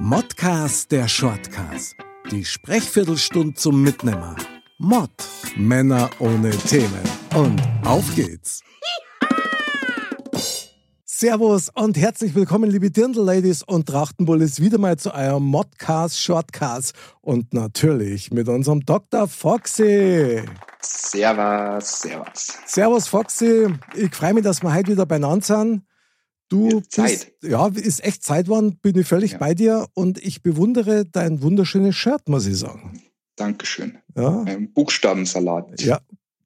Modcast 0.00 0.92
der 0.92 1.08
Shortcast. 1.08 1.96
Die 2.30 2.44
Sprechviertelstunde 2.44 3.54
zum 3.54 3.82
Mitnehmer. 3.82 4.36
Mod. 4.78 5.10
Männer 5.56 6.08
ohne 6.20 6.50
Themen. 6.50 7.02
Und 7.34 7.60
auf 7.84 8.04
geht's. 8.14 8.62
Servus 11.04 11.68
und 11.74 11.98
herzlich 11.98 12.36
willkommen, 12.36 12.70
liebe 12.70 12.92
Dirndl-Ladies 12.92 13.64
und 13.64 13.88
Trachtenbullis, 13.88 14.60
wieder 14.60 14.78
mal 14.78 14.96
zu 14.96 15.12
eurem 15.12 15.42
Modcast 15.42 16.20
Shortcast 16.20 16.94
und 17.20 17.52
natürlich 17.52 18.30
mit 18.30 18.48
unserem 18.48 18.86
Dr. 18.86 19.26
Foxy. 19.26 20.44
Servus, 20.80 22.02
servus. 22.02 22.58
Servus, 22.66 23.08
Foxy. 23.08 23.66
Ich 23.96 24.14
freue 24.14 24.34
mich, 24.34 24.44
dass 24.44 24.62
wir 24.62 24.72
heute 24.72 24.92
wieder 24.92 25.06
beieinander 25.06 25.44
sind. 25.44 25.87
Du 26.48 26.80
Zeit. 26.88 27.36
Bist, 27.40 27.52
ja, 27.52 27.66
ist 27.68 28.02
echt 28.04 28.22
Zeit 28.24 28.46
geworden, 28.46 28.78
bin 28.80 28.96
ich 28.98 29.06
völlig 29.06 29.32
Ja. 29.32 29.38
bei 29.38 29.54
dir 29.54 29.86
und 29.94 30.18
ich 30.24 30.42
bewundere 30.42 31.04
dein 31.04 31.42
wunderschönes 31.42 31.94
Shirt, 31.96 32.28
muss 32.28 32.46
ich 32.46 32.56
sagen. 32.58 33.02
Dankeschön. 33.36 33.98
Ja, 34.16 34.42
Ein 34.42 34.72
Buchstabensalat. 34.72 35.80
ja. 35.82 36.00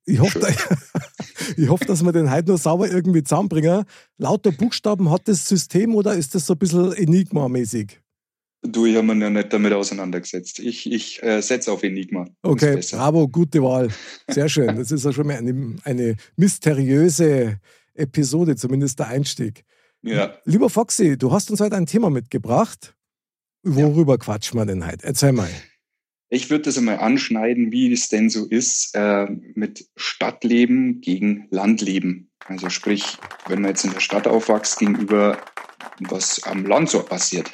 Ich 0.04 0.18
hoffe, 0.18 0.40
ich 1.56 1.68
hoffe, 1.68 1.84
dass 1.84 2.02
wir 2.04 2.10
den 2.10 2.28
heute 2.28 2.48
nur 2.48 2.58
sauber 2.58 2.90
irgendwie 2.90 3.22
zusammenbringen. 3.22 3.84
Lauter 4.18 4.50
Buchstaben 4.50 5.08
hat 5.10 5.28
das 5.28 5.46
System 5.46 5.94
oder 5.94 6.14
ist 6.14 6.34
das 6.34 6.44
so 6.46 6.54
ein 6.54 6.58
bisschen 6.58 6.92
Enigma-mäßig? 6.92 8.00
Du, 8.64 8.84
ich 8.86 8.96
habe 8.96 9.06
mich 9.06 9.16
noch 9.16 9.30
nicht 9.30 9.52
damit 9.52 9.72
auseinandergesetzt. 9.72 10.58
Ich, 10.58 10.90
ich 10.90 11.22
äh, 11.22 11.40
setze 11.40 11.70
auf 11.70 11.84
Enigma. 11.84 12.26
Okay, 12.42 12.80
bravo, 12.90 13.28
gute 13.28 13.62
Wahl. 13.62 13.90
Sehr 14.28 14.48
schön. 14.48 14.74
Das 14.76 14.90
ist 14.90 15.04
ja 15.04 15.12
schon 15.12 15.26
mal 15.28 15.36
eine, 15.36 15.76
eine 15.84 16.16
mysteriöse 16.36 17.58
Episode, 17.94 18.56
zumindest 18.56 18.98
der 18.98 19.08
Einstieg. 19.08 19.64
Ja, 20.02 20.34
Lieber 20.44 20.68
Foxy, 20.68 21.16
du 21.16 21.30
hast 21.30 21.50
uns 21.50 21.60
heute 21.60 21.76
ein 21.76 21.86
Thema 21.86 22.10
mitgebracht. 22.10 22.94
Worüber 23.62 24.18
quatschen 24.18 24.58
wir 24.58 24.66
denn 24.66 24.84
heute? 24.84 25.06
Erzähl 25.06 25.32
mal. 25.32 25.48
ich 26.28 26.50
würde 26.50 26.64
das 26.64 26.76
einmal 26.76 26.98
anschneiden, 26.98 27.70
wie 27.70 27.92
es 27.92 28.08
denn 28.08 28.28
so 28.28 28.44
ist 28.46 28.96
äh, 28.96 29.26
mit 29.54 29.88
Stadtleben 29.94 31.00
gegen 31.00 31.46
Landleben. 31.50 32.30
Also 32.46 32.68
sprich, 32.68 33.18
wenn 33.46 33.62
man 33.62 33.70
jetzt 33.70 33.84
in 33.84 33.92
der 33.92 34.00
Stadt 34.00 34.26
aufwächst, 34.26 34.80
gegenüber 34.80 35.38
was 36.00 36.42
am 36.42 36.66
Land 36.66 36.90
so 36.90 37.02
passiert. 37.02 37.52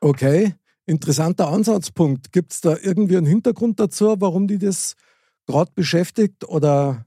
Okay, 0.00 0.54
interessanter 0.84 1.48
Ansatzpunkt. 1.48 2.32
Gibt 2.32 2.52
es 2.52 2.60
da 2.60 2.76
irgendwie 2.82 3.16
einen 3.16 3.26
Hintergrund 3.26 3.80
dazu, 3.80 4.14
warum 4.18 4.46
die 4.46 4.58
das 4.58 4.94
gerade 5.46 5.72
beschäftigt? 5.74 6.44
Oder 6.44 7.06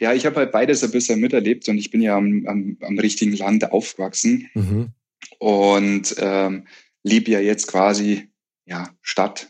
Ja, 0.00 0.12
ich 0.12 0.26
habe 0.26 0.36
halt 0.36 0.52
beides 0.52 0.82
ein 0.82 0.90
bisschen 0.90 1.20
miterlebt 1.20 1.68
und 1.68 1.78
ich 1.78 1.90
bin 1.90 2.00
ja 2.00 2.16
am, 2.16 2.46
am, 2.46 2.76
am 2.80 2.98
richtigen 2.98 3.36
Land 3.36 3.70
aufgewachsen. 3.72 4.48
Mhm. 4.54 4.92
und 5.38 6.14
ähm, 6.18 6.66
lebe 7.02 7.30
ja 7.30 7.40
jetzt 7.40 7.66
quasi 7.66 8.28
ja 8.64 8.88
Stadt. 9.00 9.48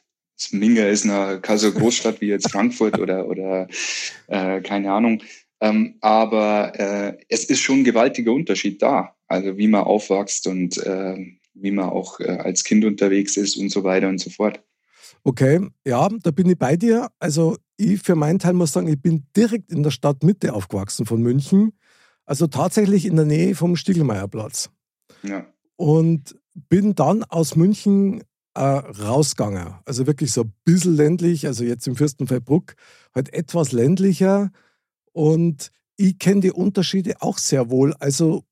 Minga 0.50 0.86
ist 0.88 1.04
eine 1.04 1.40
so 1.56 1.72
Großstadt 1.72 2.20
wie 2.20 2.26
jetzt 2.26 2.50
Frankfurt 2.50 2.98
oder 2.98 3.28
oder 3.28 3.68
äh, 4.26 4.60
keine 4.60 4.90
Ahnung. 4.90 5.22
Ähm, 5.60 5.96
aber 6.00 6.72
äh, 6.78 7.18
es 7.28 7.44
ist 7.44 7.60
schon 7.60 7.80
ein 7.80 7.84
gewaltiger 7.84 8.32
Unterschied 8.32 8.82
da. 8.82 9.14
Also 9.28 9.56
wie 9.56 9.68
man 9.68 9.84
aufwächst 9.84 10.48
und 10.48 10.78
äh, 10.78 11.16
wie 11.54 11.70
man 11.70 11.90
auch 11.90 12.18
äh, 12.18 12.24
als 12.24 12.64
Kind 12.64 12.84
unterwegs 12.84 13.36
ist 13.36 13.56
und 13.56 13.70
so 13.70 13.84
weiter 13.84 14.08
und 14.08 14.18
so 14.18 14.30
fort. 14.30 14.60
Okay, 15.24 15.68
ja, 15.86 16.08
da 16.08 16.30
bin 16.30 16.48
ich 16.48 16.58
bei 16.58 16.76
dir. 16.76 17.10
Also 17.18 17.56
ich 17.76 18.02
für 18.02 18.16
meinen 18.16 18.38
Teil 18.38 18.54
muss 18.54 18.72
sagen, 18.72 18.88
ich 18.88 19.00
bin 19.00 19.26
direkt 19.36 19.70
in 19.70 19.82
der 19.82 19.90
Stadtmitte 19.90 20.52
aufgewachsen 20.52 21.06
von 21.06 21.22
München. 21.22 21.72
Also 22.24 22.46
tatsächlich 22.46 23.06
in 23.06 23.16
der 23.16 23.24
Nähe 23.24 23.54
vom 23.54 23.76
Stiegelmeierplatz. 23.76 24.70
Ja. 25.22 25.46
Und 25.76 26.36
bin 26.68 26.94
dann 26.94 27.24
aus 27.24 27.56
München 27.56 28.22
äh, 28.54 28.60
rausgegangen. 28.60 29.74
Also 29.84 30.06
wirklich 30.06 30.32
so 30.32 30.42
ein 30.42 30.52
bisschen 30.64 30.96
ländlich, 30.96 31.46
also 31.46 31.64
jetzt 31.64 31.86
im 31.86 31.96
Fürstenfeldbruck, 31.96 32.74
halt 33.14 33.32
etwas 33.32 33.72
ländlicher. 33.72 34.50
Und 35.12 35.70
ich 35.96 36.18
kenne 36.18 36.40
die 36.40 36.52
Unterschiede 36.52 37.14
auch 37.20 37.38
sehr 37.38 37.70
wohl. 37.70 37.94
Also 37.94 38.44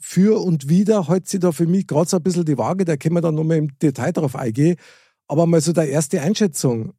für 0.00 0.40
und 0.42 0.68
wieder 0.68 1.08
hält 1.08 1.28
sich 1.28 1.40
da 1.40 1.52
für 1.52 1.66
mich 1.66 1.86
gerade 1.86 2.08
so 2.08 2.16
ein 2.16 2.22
bisschen 2.22 2.44
die 2.44 2.58
Waage, 2.58 2.84
da 2.84 2.96
können 2.96 3.14
wir 3.14 3.22
dann 3.22 3.34
nochmal 3.34 3.58
im 3.58 3.78
Detail 3.78 4.12
drauf 4.12 4.36
eingehen. 4.36 4.76
Aber 5.28 5.46
mal 5.46 5.60
so 5.60 5.72
der 5.72 5.88
erste 5.88 6.20
Einschätzung. 6.20 6.94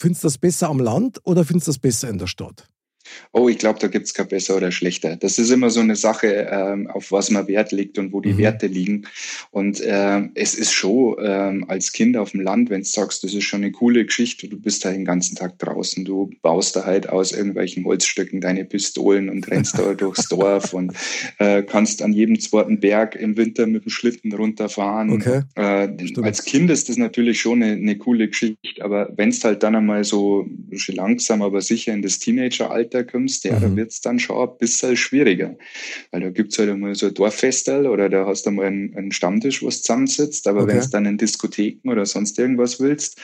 Findest 0.00 0.22
du 0.22 0.26
das 0.28 0.38
besser 0.38 0.68
am 0.68 0.78
Land 0.78 1.20
oder 1.24 1.44
findest 1.44 1.66
du 1.66 1.72
das 1.72 1.78
besser 1.78 2.08
in 2.08 2.18
der 2.18 2.28
Stadt? 2.28 2.68
Oh, 3.32 3.48
ich 3.48 3.58
glaube, 3.58 3.78
da 3.78 3.88
gibt's 3.88 4.14
kein 4.14 4.28
besser 4.28 4.56
oder 4.56 4.70
schlechter. 4.72 5.16
Das 5.16 5.38
ist 5.38 5.50
immer 5.50 5.70
so 5.70 5.80
eine 5.80 5.96
Sache, 5.96 6.48
ähm, 6.50 6.86
auf 6.88 7.12
was 7.12 7.30
man 7.30 7.46
Wert 7.48 7.72
legt 7.72 7.98
und 7.98 8.12
wo 8.12 8.20
die 8.20 8.32
Mhm. 8.32 8.38
Werte 8.38 8.66
liegen. 8.66 9.06
Und 9.50 9.82
ähm, 9.84 10.30
es 10.34 10.54
ist 10.54 10.72
schon 10.72 11.16
ähm, 11.22 11.64
als 11.68 11.92
Kind 11.92 12.16
auf 12.16 12.32
dem 12.32 12.40
Land, 12.40 12.70
wenn 12.70 12.80
du 12.80 12.86
sagst, 12.86 13.24
das 13.24 13.34
ist 13.34 13.44
schon 13.44 13.62
eine 13.62 13.72
coole 13.72 14.04
Geschichte, 14.04 14.48
du 14.48 14.58
bist 14.58 14.84
da 14.84 14.90
den 14.90 15.04
ganzen 15.04 15.36
Tag 15.36 15.58
draußen, 15.58 16.04
du 16.04 16.30
baust 16.42 16.76
da 16.76 16.84
halt 16.84 17.08
aus 17.08 17.32
irgendwelchen 17.32 17.84
Holzstücken 17.84 18.40
deine 18.40 18.64
Pistolen 18.64 19.28
und 19.28 19.50
rennst 19.50 19.78
da 19.78 19.94
durchs 19.94 20.28
Dorf 20.28 20.72
und 20.72 20.92
äh, 21.38 21.62
kannst 21.62 22.02
an 22.02 22.12
jedem 22.12 22.38
zweiten 22.40 22.80
Berg 22.80 23.14
im 23.16 23.36
Winter 23.36 23.66
mit 23.66 23.84
dem 23.84 23.90
Schlitten 23.90 24.32
runterfahren. 24.32 25.10
Okay. 25.10 25.42
Äh, 25.54 25.88
als 26.22 26.44
Kind 26.44 26.70
ist 26.70 26.88
das 26.88 26.96
natürlich 26.96 27.40
schon 27.40 27.62
eine, 27.62 27.72
eine 27.72 27.96
coole 27.98 28.28
Geschichte, 28.28 28.84
aber 28.84 29.10
wenn 29.16 29.30
es 29.30 29.42
halt 29.44 29.62
dann 29.62 29.74
einmal 29.74 30.04
so 30.04 30.46
langsam, 30.88 31.42
aber 31.42 31.60
sicher 31.60 31.92
in 31.92 32.02
das 32.02 32.18
Teenageralter 32.18 32.97
kommst, 33.04 33.44
ja, 33.44 33.58
da 33.58 33.68
Mhm. 33.68 33.76
wird's 33.76 34.00
dann 34.00 34.18
schon 34.18 34.48
ein 34.48 34.56
bisschen 34.58 34.96
schwieriger. 34.96 35.56
Weil 36.10 36.20
da 36.20 36.30
gibt's 36.30 36.58
halt 36.58 36.70
einmal 36.70 36.94
so 36.94 37.06
ein 37.06 37.14
Dorffestel 37.14 37.86
oder 37.86 38.08
da 38.08 38.26
hast 38.26 38.46
du 38.46 38.50
mal 38.50 38.66
einen, 38.66 38.96
einen 38.96 39.12
Stammtisch, 39.12 39.62
wo 39.62 39.66
du 39.66 39.72
zusammensitzt, 39.72 40.46
aber 40.46 40.60
Okay. 40.60 40.68
wenn 40.68 40.76
wenn's 40.76 40.90
dann 40.90 41.06
in 41.06 41.18
Diskotheken 41.18 41.90
oder 41.90 42.06
sonst 42.06 42.38
irgendwas 42.38 42.80
willst, 42.80 43.20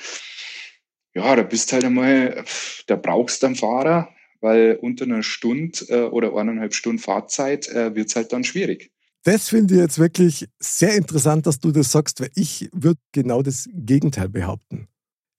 ja, 1.14 1.36
da 1.36 1.42
bist 1.42 1.72
halt 1.72 1.84
einmal, 1.84 2.44
da 2.86 2.96
brauchst 2.96 3.42
du 3.42 3.46
einen 3.46 3.56
Fahrer, 3.56 4.08
weil 4.40 4.78
unter 4.82 5.04
einer 5.04 5.22
Stunde 5.22 5.78
äh, 5.88 6.02
oder 6.02 6.34
eineinhalb 6.36 6.74
Stunden 6.74 6.98
Fahrzeit 6.98 7.68
äh, 7.68 7.94
wird's 7.94 8.16
halt 8.16 8.32
dann 8.32 8.44
schwierig. 8.44 8.90
Das 9.22 9.48
finde 9.48 9.74
ich 9.74 9.80
jetzt 9.80 9.98
wirklich 9.98 10.48
sehr 10.60 10.94
interessant, 10.96 11.46
dass 11.46 11.58
du 11.58 11.72
das 11.72 11.90
sagst, 11.90 12.20
weil 12.20 12.30
ich 12.34 12.68
würde 12.72 13.00
genau 13.12 13.42
das 13.42 13.68
Gegenteil 13.72 14.28
behaupten. 14.28 14.88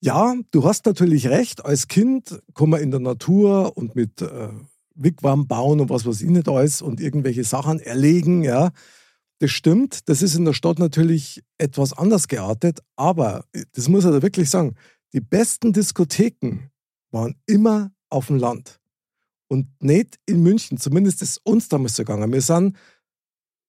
Ja, 0.05 0.35
du 0.51 0.63
hast 0.63 0.85
natürlich 0.85 1.29
recht. 1.29 1.65
Als 1.65 1.87
Kind 1.87 2.39
kann 2.53 2.69
man 2.69 2.79
in 2.79 2.91
der 2.91 2.99
Natur 2.99 3.75
und 3.75 3.95
mit 3.95 4.21
äh, 4.21 4.49
Wigwam 4.93 5.47
bauen 5.47 5.79
und 5.79 5.89
was 5.89 6.05
weiß 6.05 6.21
ich 6.21 6.29
nicht 6.29 6.47
alles 6.47 6.83
und 6.83 7.01
irgendwelche 7.01 7.43
Sachen 7.43 7.79
erlegen, 7.79 8.43
ja. 8.43 8.69
Das 9.39 9.49
stimmt. 9.49 10.07
Das 10.07 10.21
ist 10.21 10.35
in 10.35 10.45
der 10.45 10.53
Stadt 10.53 10.77
natürlich 10.77 11.41
etwas 11.57 11.91
anders 11.93 12.27
geartet, 12.27 12.81
aber 12.95 13.45
das 13.73 13.89
muss 13.89 14.05
ich 14.05 14.11
da 14.11 14.21
wirklich 14.21 14.47
sagen. 14.47 14.75
Die 15.13 15.21
besten 15.21 15.73
Diskotheken 15.73 16.69
waren 17.09 17.33
immer 17.47 17.91
auf 18.11 18.27
dem 18.27 18.37
Land 18.37 18.79
und 19.47 19.65
nicht 19.81 20.19
in 20.27 20.43
München. 20.43 20.77
Zumindest 20.77 21.23
ist 21.23 21.41
uns 21.43 21.67
damals 21.67 21.95
so 21.95 22.03
gegangen. 22.03 22.31
Wir 22.31 22.41
sind 22.41 22.77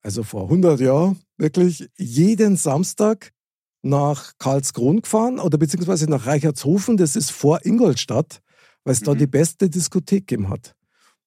also 0.02 0.22
vor 0.22 0.42
100 0.42 0.80
Jahren, 0.80 1.18
wirklich 1.38 1.88
jeden 1.96 2.58
Samstag 2.58 3.32
nach 3.82 4.32
Karlskron 4.38 5.02
gefahren 5.02 5.38
oder 5.38 5.58
beziehungsweise 5.58 6.06
nach 6.10 6.26
Reichertshofen, 6.26 6.96
das 6.96 7.16
ist 7.16 7.30
vor 7.30 7.64
Ingolstadt, 7.64 8.40
weil 8.84 8.94
es 8.94 9.00
da 9.00 9.14
Mhm. 9.14 9.18
die 9.18 9.26
beste 9.26 9.68
Diskothek 9.70 10.26
gegeben 10.26 10.48
hat. 10.50 10.74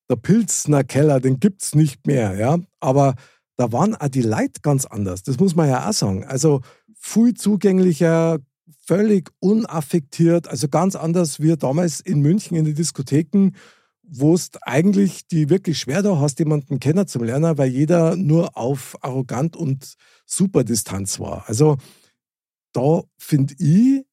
Der 0.10 0.16
Pilzner 0.16 0.84
Keller, 0.84 1.20
den 1.20 1.40
gibt 1.40 1.62
es 1.64 1.76
nicht 1.76 2.08
mehr, 2.08 2.36
ja, 2.36 2.58
aber 2.80 3.16
da 3.58 3.72
waren 3.72 3.96
auch 3.96 4.08
die 4.08 4.22
Leute 4.22 4.62
ganz 4.62 4.86
anders, 4.86 5.24
das 5.24 5.40
muss 5.40 5.56
man 5.56 5.70
ja 5.70 5.88
auch 5.88 5.94
sagen. 5.94 6.26
Also 6.26 6.62
viel 6.98 7.34
zugänglicher, 7.34 8.40
völlig 8.86 9.30
unaffektiert, 9.40 10.48
also 10.48 10.68
ganz 10.68 10.96
anders 10.96 11.40
wie 11.40 11.56
damals 11.56 12.00
in 12.00 12.22
München 12.22 12.58
in 12.58 12.66
den 12.66 12.76
Diskotheken, 12.76 13.52
wo 14.04 14.34
es 14.34 14.50
eigentlich 14.64 15.28
die 15.28 15.50
wirklich 15.50 15.78
schwer 15.80 16.02
da 16.02 16.20
hast, 16.20 16.40
jemanden 16.40 16.80
kennenzulernen, 16.80 17.58
weil 17.60 17.70
jeder 17.70 18.16
nur 18.16 18.58
auf 18.58 18.98
arrogant 19.02 19.56
und 19.56 19.94
super 20.26 20.64
Distanz 20.64 21.20
war. 21.20 21.44
Also 21.48 21.78
da 22.74 23.04
finde 23.18 23.56
ich, 23.58 24.06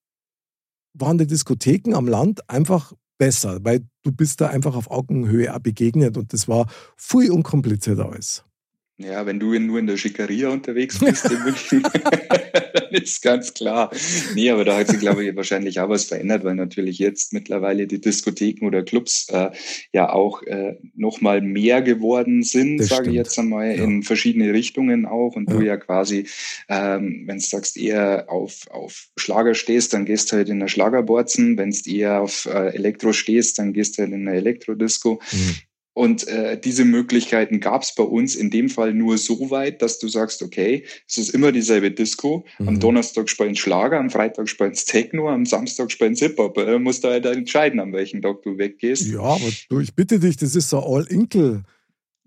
waren 0.94 1.18
die 1.18 1.26
Diskotheken 1.26 1.94
am 1.94 2.08
Land 2.08 2.48
einfach 2.48 2.92
besser, 3.18 3.64
weil 3.64 3.86
du 4.02 4.12
bist 4.12 4.40
da 4.40 4.48
einfach 4.48 4.76
auf 4.76 4.90
Augenhöhe 4.90 5.54
auch 5.54 5.60
begegnet 5.60 6.16
und 6.16 6.32
das 6.32 6.48
war 6.48 6.66
viel 6.96 7.30
unkomplizierter 7.30 8.10
alles. 8.10 8.44
Ja, 8.98 9.26
wenn 9.26 9.38
du 9.38 9.58
nur 9.58 9.78
in 9.78 9.86
der 9.86 9.98
Schickeria 9.98 10.48
unterwegs 10.48 10.98
bist 10.98 11.30
in 11.30 11.42
München, 11.42 11.82
dann 12.74 12.88
ist 12.90 13.20
ganz 13.20 13.52
klar. 13.52 13.90
Nee, 14.34 14.50
aber 14.50 14.64
da 14.64 14.78
hat 14.78 14.88
sich, 14.88 15.00
glaube 15.00 15.22
ich, 15.22 15.36
wahrscheinlich 15.36 15.80
auch 15.80 15.90
was 15.90 16.04
verändert, 16.04 16.44
weil 16.44 16.54
natürlich 16.54 16.98
jetzt 16.98 17.34
mittlerweile 17.34 17.86
die 17.86 18.00
Diskotheken 18.00 18.66
oder 18.66 18.82
Clubs 18.82 19.28
äh, 19.30 19.50
ja 19.92 20.10
auch 20.10 20.42
äh, 20.44 20.76
nochmal 20.94 21.42
mehr 21.42 21.82
geworden 21.82 22.42
sind, 22.42 22.82
sage 22.82 23.10
ich 23.10 23.16
jetzt 23.16 23.38
einmal, 23.38 23.76
ja. 23.76 23.84
in 23.84 24.02
verschiedene 24.02 24.54
Richtungen 24.54 25.04
auch. 25.04 25.36
Und 25.36 25.50
ja. 25.50 25.56
du 25.56 25.62
ja 25.62 25.76
quasi, 25.76 26.26
ähm, 26.68 27.24
wenn 27.26 27.36
du 27.36 27.44
sagst, 27.44 27.76
eher 27.76 28.26
auf, 28.28 28.62
auf 28.70 29.08
Schlager 29.18 29.54
stehst, 29.54 29.92
dann 29.92 30.06
gehst 30.06 30.32
du 30.32 30.36
halt 30.36 30.48
in 30.48 30.60
der 30.60 30.68
Schlagerborzen. 30.68 31.58
Wenn 31.58 31.70
du 31.70 31.90
eher 31.90 32.22
auf 32.22 32.46
äh, 32.46 32.74
Elektro 32.74 33.12
stehst, 33.12 33.58
dann 33.58 33.74
gehst 33.74 33.98
du 33.98 34.04
halt 34.04 34.12
in 34.12 34.24
der 34.24 34.34
Elektrodisco. 34.34 35.20
Mhm. 35.32 35.54
Und 35.96 36.28
äh, 36.28 36.60
diese 36.60 36.84
Möglichkeiten 36.84 37.58
gab 37.58 37.80
es 37.80 37.94
bei 37.94 38.02
uns 38.02 38.34
in 38.36 38.50
dem 38.50 38.68
Fall 38.68 38.92
nur 38.92 39.16
so 39.16 39.50
weit, 39.50 39.80
dass 39.80 39.98
du 39.98 40.08
sagst, 40.08 40.42
okay, 40.42 40.84
es 41.08 41.16
ist 41.16 41.30
immer 41.30 41.52
dieselbe 41.52 41.90
Disco. 41.90 42.44
Mhm. 42.58 42.68
Am 42.68 42.80
Donnerstag 42.80 43.30
spielen 43.30 43.56
Schlager, 43.56 43.98
am 43.98 44.10
Freitag 44.10 44.46
spielen 44.50 44.74
Techno, 44.74 45.30
am 45.30 45.46
Samstag 45.46 45.90
spielen 45.90 46.14
Hip-Hop. 46.14 46.58
Äh, 46.58 46.78
musst 46.78 47.02
du 47.02 47.08
halt 47.08 47.24
entscheiden, 47.24 47.80
an 47.80 47.94
welchen 47.94 48.20
Tag 48.20 48.42
du 48.42 48.58
weggehst. 48.58 49.06
Ja, 49.06 49.20
aber 49.20 49.48
du, 49.70 49.80
ich 49.80 49.94
bitte 49.94 50.20
dich, 50.20 50.36
das 50.36 50.54
ist 50.54 50.68
so 50.68 50.80
All-Inkle. 50.80 51.62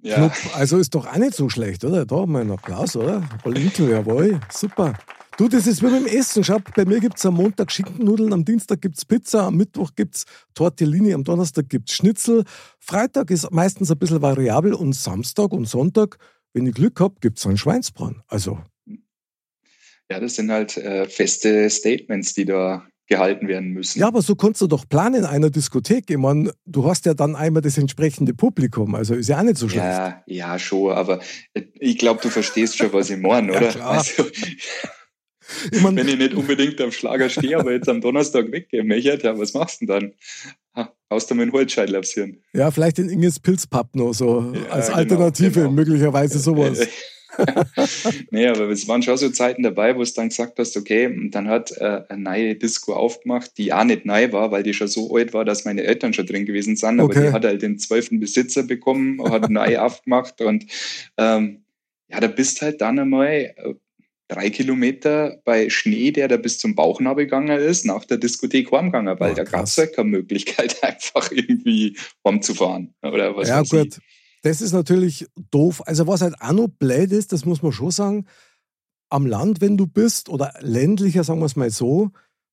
Ja. 0.02 0.32
Also 0.56 0.80
ist 0.80 0.96
doch 0.96 1.06
auch 1.06 1.18
nicht 1.18 1.36
so 1.36 1.48
schlecht, 1.48 1.86
oder? 1.86 2.08
Da 2.08 2.16
haben 2.16 2.32
wir 2.32 2.40
einen 2.40 2.52
Applaus, 2.52 2.96
oder? 2.96 3.22
All-Inkle, 3.44 3.92
jawohl, 3.92 4.40
super. 4.50 4.96
Du, 5.40 5.48
das 5.48 5.68
ist 5.68 5.82
wie 5.82 5.88
beim 5.88 6.06
Essen. 6.06 6.44
Schau, 6.44 6.58
bei 6.76 6.84
mir 6.84 7.00
gibt 7.00 7.18
es 7.18 7.26
am 7.26 7.36
Montag 7.36 7.72
Schinkennudeln, 7.72 8.34
am 8.34 8.44
Dienstag 8.44 8.82
gibt 8.82 8.98
es 8.98 9.06
Pizza, 9.06 9.44
am 9.44 9.56
Mittwoch 9.56 9.92
gibt 9.96 10.16
es 10.16 10.26
Tortellini, 10.54 11.14
am 11.14 11.24
Donnerstag 11.24 11.70
gibt 11.70 11.90
es 11.90 11.96
Schnitzel. 11.96 12.44
Freitag 12.78 13.32
ist 13.32 13.50
meistens 13.50 13.90
ein 13.90 13.98
bisschen 13.98 14.22
variabel 14.22 14.74
und 14.74 14.92
Samstag 14.92 15.54
und 15.54 15.64
Sonntag, 15.64 16.18
wenn 16.52 16.66
ich 16.68 16.74
Glück 16.74 17.00
habe, 17.00 17.16
gibt 17.22 17.40
es 17.40 17.46
einen 17.46 17.56
Schweinsbraten. 17.56 18.22
Also. 18.28 18.60
Ja, 20.12 20.20
das 20.20 20.36
sind 20.36 20.52
halt 20.52 20.76
äh, 20.76 21.08
feste 21.08 21.70
Statements, 21.70 22.34
die 22.34 22.44
da 22.44 22.86
gehalten 23.08 23.48
werden 23.48 23.70
müssen. 23.70 23.98
Ja, 23.98 24.08
aber 24.08 24.22
so 24.22 24.36
kannst 24.36 24.60
du 24.60 24.68
doch 24.68 24.90
planen 24.90 25.16
in 25.16 25.26
einer 25.26 25.50
Diskothek. 25.50 26.10
Ich 26.10 26.18
meine, 26.18 26.52
du 26.66 26.86
hast 26.86 27.06
ja 27.06 27.14
dann 27.14 27.38
einmal 27.38 27.62
das 27.62 27.78
entsprechende 27.78 28.34
Publikum, 28.34 28.94
also 28.94 29.16
ist 29.16 29.30
ja 29.30 29.40
auch 29.40 29.44
nicht 29.44 29.58
so 29.58 29.70
schlecht. 29.70 29.86
Ja, 29.86 30.22
ja, 30.28 30.60
schon, 30.60 30.92
aber 30.92 31.22
äh, 31.54 31.62
ich 31.80 31.98
glaube, 31.98 32.20
du 32.22 32.30
verstehst 32.30 32.78
schon, 32.78 32.92
was 32.92 33.10
ich 33.10 33.18
meine, 33.18 33.52
oder? 33.56 33.62
Ja, 33.68 33.72
klar. 33.72 33.92
Also, 33.92 34.26
mein, 35.82 35.96
Wenn 35.96 36.08
ich 36.08 36.18
nicht 36.18 36.34
unbedingt 36.34 36.80
am 36.82 36.92
Schlager 36.92 37.30
stehe, 37.30 37.58
aber 37.58 37.72
jetzt 37.72 37.90
am 37.90 38.02
Donnerstag 38.02 38.52
weggehen 38.52 38.88
möchte, 38.88 39.20
ja, 39.24 39.38
was 39.38 39.54
machst 39.54 39.82
du 39.82 39.86
denn 39.86 40.14
dann? 40.76 40.90
Haust 41.10 41.30
du 41.30 41.36
mir 41.36 41.44
einen 41.44 41.52
Holzscheitel? 41.52 42.00
Ja, 42.54 42.72
vielleicht 42.72 43.00
in 43.00 43.10
Inges 43.10 43.40
Pilzpapp 43.40 43.96
noch 43.96 44.14
so 44.14 44.54
ja, 44.54 44.70
als 44.70 44.88
genau, 44.88 44.98
Alternative, 44.98 45.62
genau. 45.62 45.72
möglicherweise 45.72 46.40
sowas. 46.40 46.88
nee, 48.32 48.48
aber 48.48 48.70
es 48.70 48.88
waren 48.88 49.02
schon 49.02 49.18
so 49.18 49.30
Zeiten 49.30 49.64
dabei, 49.64 49.96
wo 49.96 50.02
es 50.02 50.14
dann 50.14 50.30
gesagt 50.30 50.60
hast, 50.60 50.76
okay, 50.78 51.30
dann 51.32 51.48
hat 51.48 51.72
äh, 51.78 52.02
eine 52.10 52.22
neue 52.22 52.56
Disco 52.56 52.94
aufgemacht, 52.94 53.58
die 53.58 53.74
auch 53.74 53.84
nicht 53.84 54.06
neu 54.06 54.32
war, 54.32 54.52
weil 54.52 54.64
die 54.64 54.74
schon 54.74 54.88
so 54.88 55.16
alt 55.16 55.34
war, 55.34 55.46
dass 55.46 55.66
meine 55.66 55.84
Eltern 55.84 56.14
schon 56.14 56.26
drin 56.26 56.46
gewesen 56.46 56.76
sind, 56.76 57.00
aber 57.00 57.10
okay. 57.10 57.28
die 57.28 57.34
hat 57.34 57.46
halt 57.46 57.62
den 57.62 57.80
zwölften 57.80 58.20
Besitzer 58.20 58.64
bekommen, 58.64 59.22
hat 59.32 59.50
neu 59.50 59.78
aufgemacht 59.80 60.42
und 60.42 60.66
ähm, 61.18 61.64
ja, 62.10 62.20
da 62.20 62.28
bist 62.28 62.62
halt 62.62 62.82
dann 62.82 63.00
einmal 63.00 63.54
äh, 63.56 63.74
drei 64.30 64.50
Kilometer 64.52 65.42
bei 65.44 65.70
Schnee, 65.70 66.12
der 66.12 66.28
da 66.28 66.38
bis 66.38 66.60
zum 66.60 66.76
Bauchnabel 66.76 67.26
gegangen 67.26 67.60
ist, 67.60 67.86
nach 67.86 68.06
der 68.06 68.18
Diskothek 68.18 68.72
heimgegangen, 68.72 69.20
weil 69.20 69.32
oh, 69.34 69.36
da 69.36 69.44
gab 69.44 69.66
es 69.66 69.76
ja 69.76 69.88
keine 69.88 70.10
Möglichkeit, 70.10 70.78
einfach 70.84 71.32
irgendwie 71.32 71.98
heimzufahren. 72.26 72.94
Oder 73.02 73.36
was 73.36 73.50
ja, 73.50 73.62
gut. 73.62 73.98
Ich. 73.98 74.20
Das 74.44 74.62
ist 74.62 74.72
natürlich 74.72 75.28
doof. 75.52 75.82
Also, 75.86 76.08
was 76.08 76.22
halt 76.22 76.36
auch 76.40 76.54
noch 76.54 76.68
blöd 76.68 77.12
ist, 77.12 77.34
das 77.34 77.44
muss 77.44 77.62
man 77.62 77.74
schon 77.74 77.92
sagen, 77.92 78.26
am 79.10 79.26
Land, 79.26 79.60
wenn 79.60 79.76
du 79.76 79.88
bist, 79.88 80.30
oder 80.30 80.54
ländlicher, 80.60 81.24
sagen 81.24 81.40
wir 81.40 81.48
es 81.48 81.56
mal 81.56 81.72
so, 81.72 82.12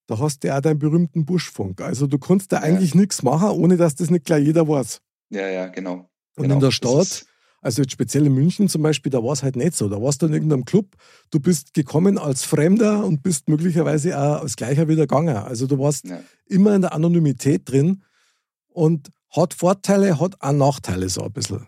da 0.08 0.19
hast 0.19 0.43
du 0.43 0.49
ja 0.49 0.56
auch 0.56 0.62
deinen 0.62 0.78
berühmten 0.78 1.26
Buschfunk. 1.26 1.82
Also, 1.82 2.06
du 2.06 2.19
kannst 2.19 2.52
da 2.52 2.56
ja. 2.56 2.62
eigentlich 2.62 2.94
nichts 2.94 3.23
machen, 3.23 3.50
ohne 3.50 3.76
dass 3.76 3.94
das 3.94 4.11
nicht 4.11 4.25
gleich 4.25 4.44
jeder 4.44 4.67
weiß. 4.67 5.00
Ja, 5.31 5.49
ja, 5.49 5.67
genau. 5.67 6.08
Und 6.37 6.44
genau. 6.44 6.55
in 6.55 6.61
der 6.61 6.70
Stadt 6.70 7.26
also 7.66 7.82
jetzt 7.82 7.90
speziell 7.92 8.26
in 8.26 8.34
München 8.34 8.68
zum 8.68 8.82
Beispiel, 8.82 9.10
da 9.10 9.22
war 9.22 9.32
es 9.32 9.42
halt 9.42 9.56
nicht 9.56 9.74
so. 9.74 9.88
Da 9.88 10.00
warst 10.00 10.22
du 10.22 10.26
in 10.26 10.32
irgendeinem 10.32 10.64
Club, 10.64 10.96
du 11.30 11.40
bist 11.40 11.74
gekommen 11.74 12.16
als 12.16 12.44
Fremder 12.44 13.04
und 13.04 13.22
bist 13.24 13.48
möglicherweise 13.48 14.16
auch 14.16 14.42
als 14.42 14.54
Gleicher 14.54 14.86
wieder 14.86 15.02
gegangen. 15.02 15.36
Also 15.36 15.66
du 15.66 15.78
warst 15.78 16.06
ja. 16.06 16.20
immer 16.46 16.76
in 16.76 16.82
der 16.82 16.94
Anonymität 16.94 17.68
drin 17.68 18.04
und 18.68 19.10
hat 19.30 19.52
Vorteile, 19.52 20.20
hat 20.20 20.40
auch 20.40 20.52
Nachteile 20.52 21.08
so 21.08 21.22
ein 21.22 21.32
bisschen. 21.32 21.66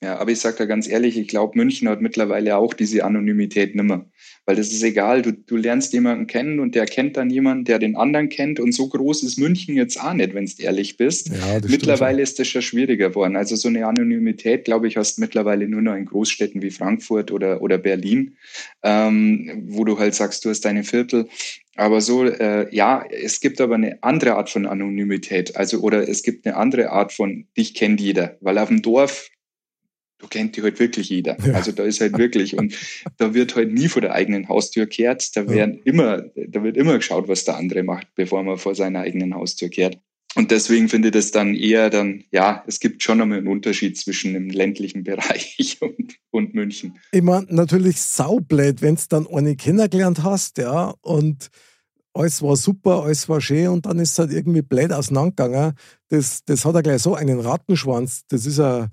Ja, 0.00 0.18
aber 0.18 0.30
ich 0.30 0.38
sage 0.38 0.56
da 0.58 0.64
ganz 0.64 0.88
ehrlich, 0.88 1.18
ich 1.18 1.26
glaube, 1.26 1.58
München 1.58 1.88
hat 1.88 2.00
mittlerweile 2.00 2.56
auch 2.56 2.72
diese 2.72 3.04
Anonymität 3.04 3.74
nimmer. 3.74 4.06
Weil 4.46 4.54
das 4.54 4.68
ist 4.68 4.82
egal, 4.82 5.22
du, 5.22 5.32
du 5.32 5.56
lernst 5.56 5.92
jemanden 5.92 6.28
kennen 6.28 6.60
und 6.60 6.74
der 6.76 6.86
kennt 6.86 7.16
dann 7.16 7.30
jemanden, 7.30 7.64
der 7.64 7.80
den 7.80 7.96
anderen 7.96 8.28
kennt. 8.28 8.60
Und 8.60 8.72
so 8.72 8.88
groß 8.88 9.24
ist 9.24 9.38
München 9.38 9.76
jetzt 9.76 10.00
auch 10.00 10.14
nicht, 10.14 10.34
wenn 10.34 10.46
du 10.46 10.52
ehrlich 10.62 10.96
bist. 10.96 11.28
Ja, 11.28 11.58
mittlerweile 11.68 12.22
ist 12.22 12.38
das 12.38 12.46
schon 12.46 12.62
schwieriger 12.62 13.08
geworden. 13.08 13.36
Also 13.36 13.56
so 13.56 13.68
eine 13.68 13.86
Anonymität, 13.86 14.64
glaube 14.64 14.86
ich, 14.86 14.96
hast 14.96 15.18
du 15.18 15.20
mittlerweile 15.20 15.68
nur 15.68 15.82
noch 15.82 15.96
in 15.96 16.06
Großstädten 16.06 16.62
wie 16.62 16.70
Frankfurt 16.70 17.32
oder, 17.32 17.60
oder 17.60 17.76
Berlin, 17.76 18.36
ähm, 18.84 19.64
wo 19.66 19.84
du 19.84 19.98
halt 19.98 20.14
sagst, 20.14 20.44
du 20.44 20.50
hast 20.50 20.64
deine 20.64 20.84
Viertel. 20.84 21.28
Aber 21.74 22.00
so, 22.00 22.24
äh, 22.24 22.74
ja, 22.74 23.04
es 23.10 23.40
gibt 23.40 23.60
aber 23.60 23.74
eine 23.74 24.02
andere 24.02 24.36
Art 24.36 24.48
von 24.48 24.64
Anonymität. 24.64 25.56
Also, 25.56 25.80
oder 25.80 26.08
es 26.08 26.22
gibt 26.22 26.46
eine 26.46 26.56
andere 26.56 26.90
Art 26.90 27.12
von, 27.12 27.46
dich 27.56 27.74
kennt 27.74 28.00
jeder. 28.00 28.36
Weil 28.40 28.58
auf 28.58 28.68
dem 28.68 28.80
Dorf, 28.80 29.28
du 30.18 30.26
kennt 30.26 30.56
die 30.56 30.62
halt 30.62 30.78
wirklich 30.80 31.08
jeder. 31.08 31.36
Ja. 31.44 31.54
Also 31.54 31.72
da 31.72 31.84
ist 31.84 32.00
halt 32.00 32.18
wirklich, 32.18 32.56
und 32.56 32.74
da 33.16 33.34
wird 33.34 33.56
halt 33.56 33.72
nie 33.72 33.88
vor 33.88 34.02
der 34.02 34.12
eigenen 34.12 34.48
Haustür 34.48 34.86
kehrt. 34.86 35.36
Da 35.36 35.48
werden 35.48 35.74
ja. 35.76 35.80
immer, 35.84 36.22
da 36.34 36.62
wird 36.62 36.76
immer 36.76 36.96
geschaut, 36.96 37.28
was 37.28 37.44
der 37.44 37.56
andere 37.56 37.82
macht, 37.82 38.08
bevor 38.14 38.42
man 38.42 38.58
vor 38.58 38.74
seiner 38.74 39.00
eigenen 39.00 39.34
Haustür 39.34 39.68
kehrt. 39.68 39.98
Und 40.34 40.50
deswegen 40.50 40.88
finde 40.88 41.08
ich 41.08 41.12
das 41.12 41.30
dann 41.30 41.54
eher 41.54 41.88
dann, 41.88 42.24
ja, 42.30 42.62
es 42.66 42.80
gibt 42.80 43.02
schon 43.02 43.20
einmal 43.20 43.38
einen 43.38 43.48
Unterschied 43.48 43.96
zwischen 43.96 44.34
dem 44.34 44.50
ländlichen 44.50 45.02
Bereich 45.02 45.78
und, 45.80 46.16
und 46.30 46.54
München. 46.54 46.98
Ich 47.12 47.22
meine, 47.22 47.46
natürlich 47.48 48.00
saublöd, 48.00 48.82
wenn 48.82 48.96
du 48.96 49.02
dann 49.08 49.26
eine 49.26 49.56
kennengelernt 49.56 50.22
hast, 50.22 50.58
ja, 50.58 50.94
und 51.00 51.48
alles 52.12 52.42
war 52.42 52.56
super, 52.56 53.04
alles 53.04 53.28
war 53.28 53.40
schön 53.40 53.68
und 53.68 53.86
dann 53.86 53.98
ist 53.98 54.12
es 54.12 54.18
halt 54.18 54.32
irgendwie 54.32 54.62
blöd 54.62 54.92
auseinandergegangen. 54.92 55.74
Das, 56.08 56.44
das 56.44 56.64
hat 56.64 56.74
ja 56.74 56.80
gleich 56.80 57.02
so 57.02 57.14
einen 57.14 57.40
Rattenschwanz. 57.40 58.22
Das 58.28 58.44
ist 58.44 58.58
ja, 58.58 58.88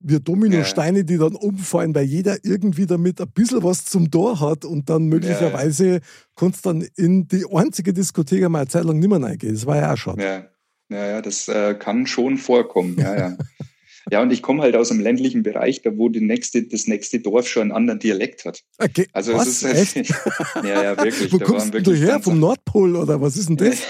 wie 0.00 0.20
Dominosteine, 0.20 1.04
die 1.04 1.18
dann 1.18 1.34
umfallen, 1.34 1.94
weil 1.94 2.04
jeder 2.04 2.38
irgendwie 2.44 2.86
damit 2.86 3.20
ein 3.20 3.30
bisschen 3.30 3.62
was 3.62 3.84
zum 3.84 4.10
Tor 4.10 4.40
hat 4.40 4.64
und 4.64 4.88
dann 4.88 5.06
möglicherweise 5.06 5.86
ja. 5.86 5.98
kannst 6.36 6.66
dann 6.66 6.86
in 6.96 7.26
die 7.26 7.44
einzige 7.50 7.92
Diskothek 7.92 8.44
einmal 8.44 8.62
eine 8.62 8.68
Zeit 8.68 8.84
lang 8.84 8.98
nicht 8.98 9.08
mehr 9.08 9.20
reingehen. 9.20 9.54
Das 9.54 9.66
war 9.66 9.76
ja 9.76 9.92
auch 9.92 9.96
schon. 9.96 10.18
Ja, 10.20 10.46
ja, 10.88 11.06
ja 11.06 11.22
das 11.22 11.48
äh, 11.48 11.74
kann 11.74 12.06
schon 12.06 12.38
vorkommen. 12.38 12.96
Ja, 12.98 13.16
ja. 13.16 13.36
ja, 14.10 14.22
und 14.22 14.32
ich 14.32 14.40
komme 14.40 14.62
halt 14.62 14.76
aus 14.76 14.92
einem 14.92 15.00
ländlichen 15.00 15.42
Bereich, 15.42 15.82
da 15.82 15.96
wo 15.96 16.08
die 16.08 16.20
nächste, 16.20 16.62
das 16.62 16.86
nächste 16.86 17.18
Dorf 17.18 17.48
schon 17.48 17.62
einen 17.62 17.72
anderen 17.72 17.98
Dialekt 17.98 18.44
hat. 18.44 18.62
Okay. 18.78 19.08
Also 19.12 19.34
was? 19.34 19.62
es 19.62 19.96
ist 19.96 20.14
halt, 20.14 20.64
ja, 20.64 20.82
ja, 20.82 20.96
wirklich. 20.96 21.32
Wo 21.32 21.38
kommst 21.38 21.74
du 21.74 21.92
her? 21.92 22.20
Vom 22.20 22.38
Nordpol 22.38 22.94
oder 22.94 23.20
was 23.20 23.36
ist 23.36 23.48
denn 23.48 23.56
das? 23.56 23.82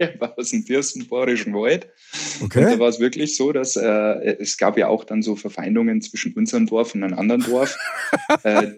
aus 0.36 0.50
dem 0.50 0.62
Fürstenborischen 0.64 1.54
Wald. 1.54 1.88
Okay. 2.42 2.64
Und 2.64 2.72
da 2.72 2.78
war 2.78 2.88
es 2.88 3.00
wirklich 3.00 3.36
so, 3.36 3.52
dass 3.52 3.76
äh, 3.76 4.36
es 4.38 4.56
gab 4.56 4.78
ja 4.78 4.88
auch 4.88 5.04
dann 5.04 5.22
so 5.22 5.36
Verfeindungen 5.36 6.00
zwischen 6.00 6.32
unserem 6.34 6.66
Dorf 6.66 6.94
und 6.94 7.02
einem 7.02 7.18
anderen 7.18 7.42
Dorf, 7.42 7.76
äh, 8.42 8.72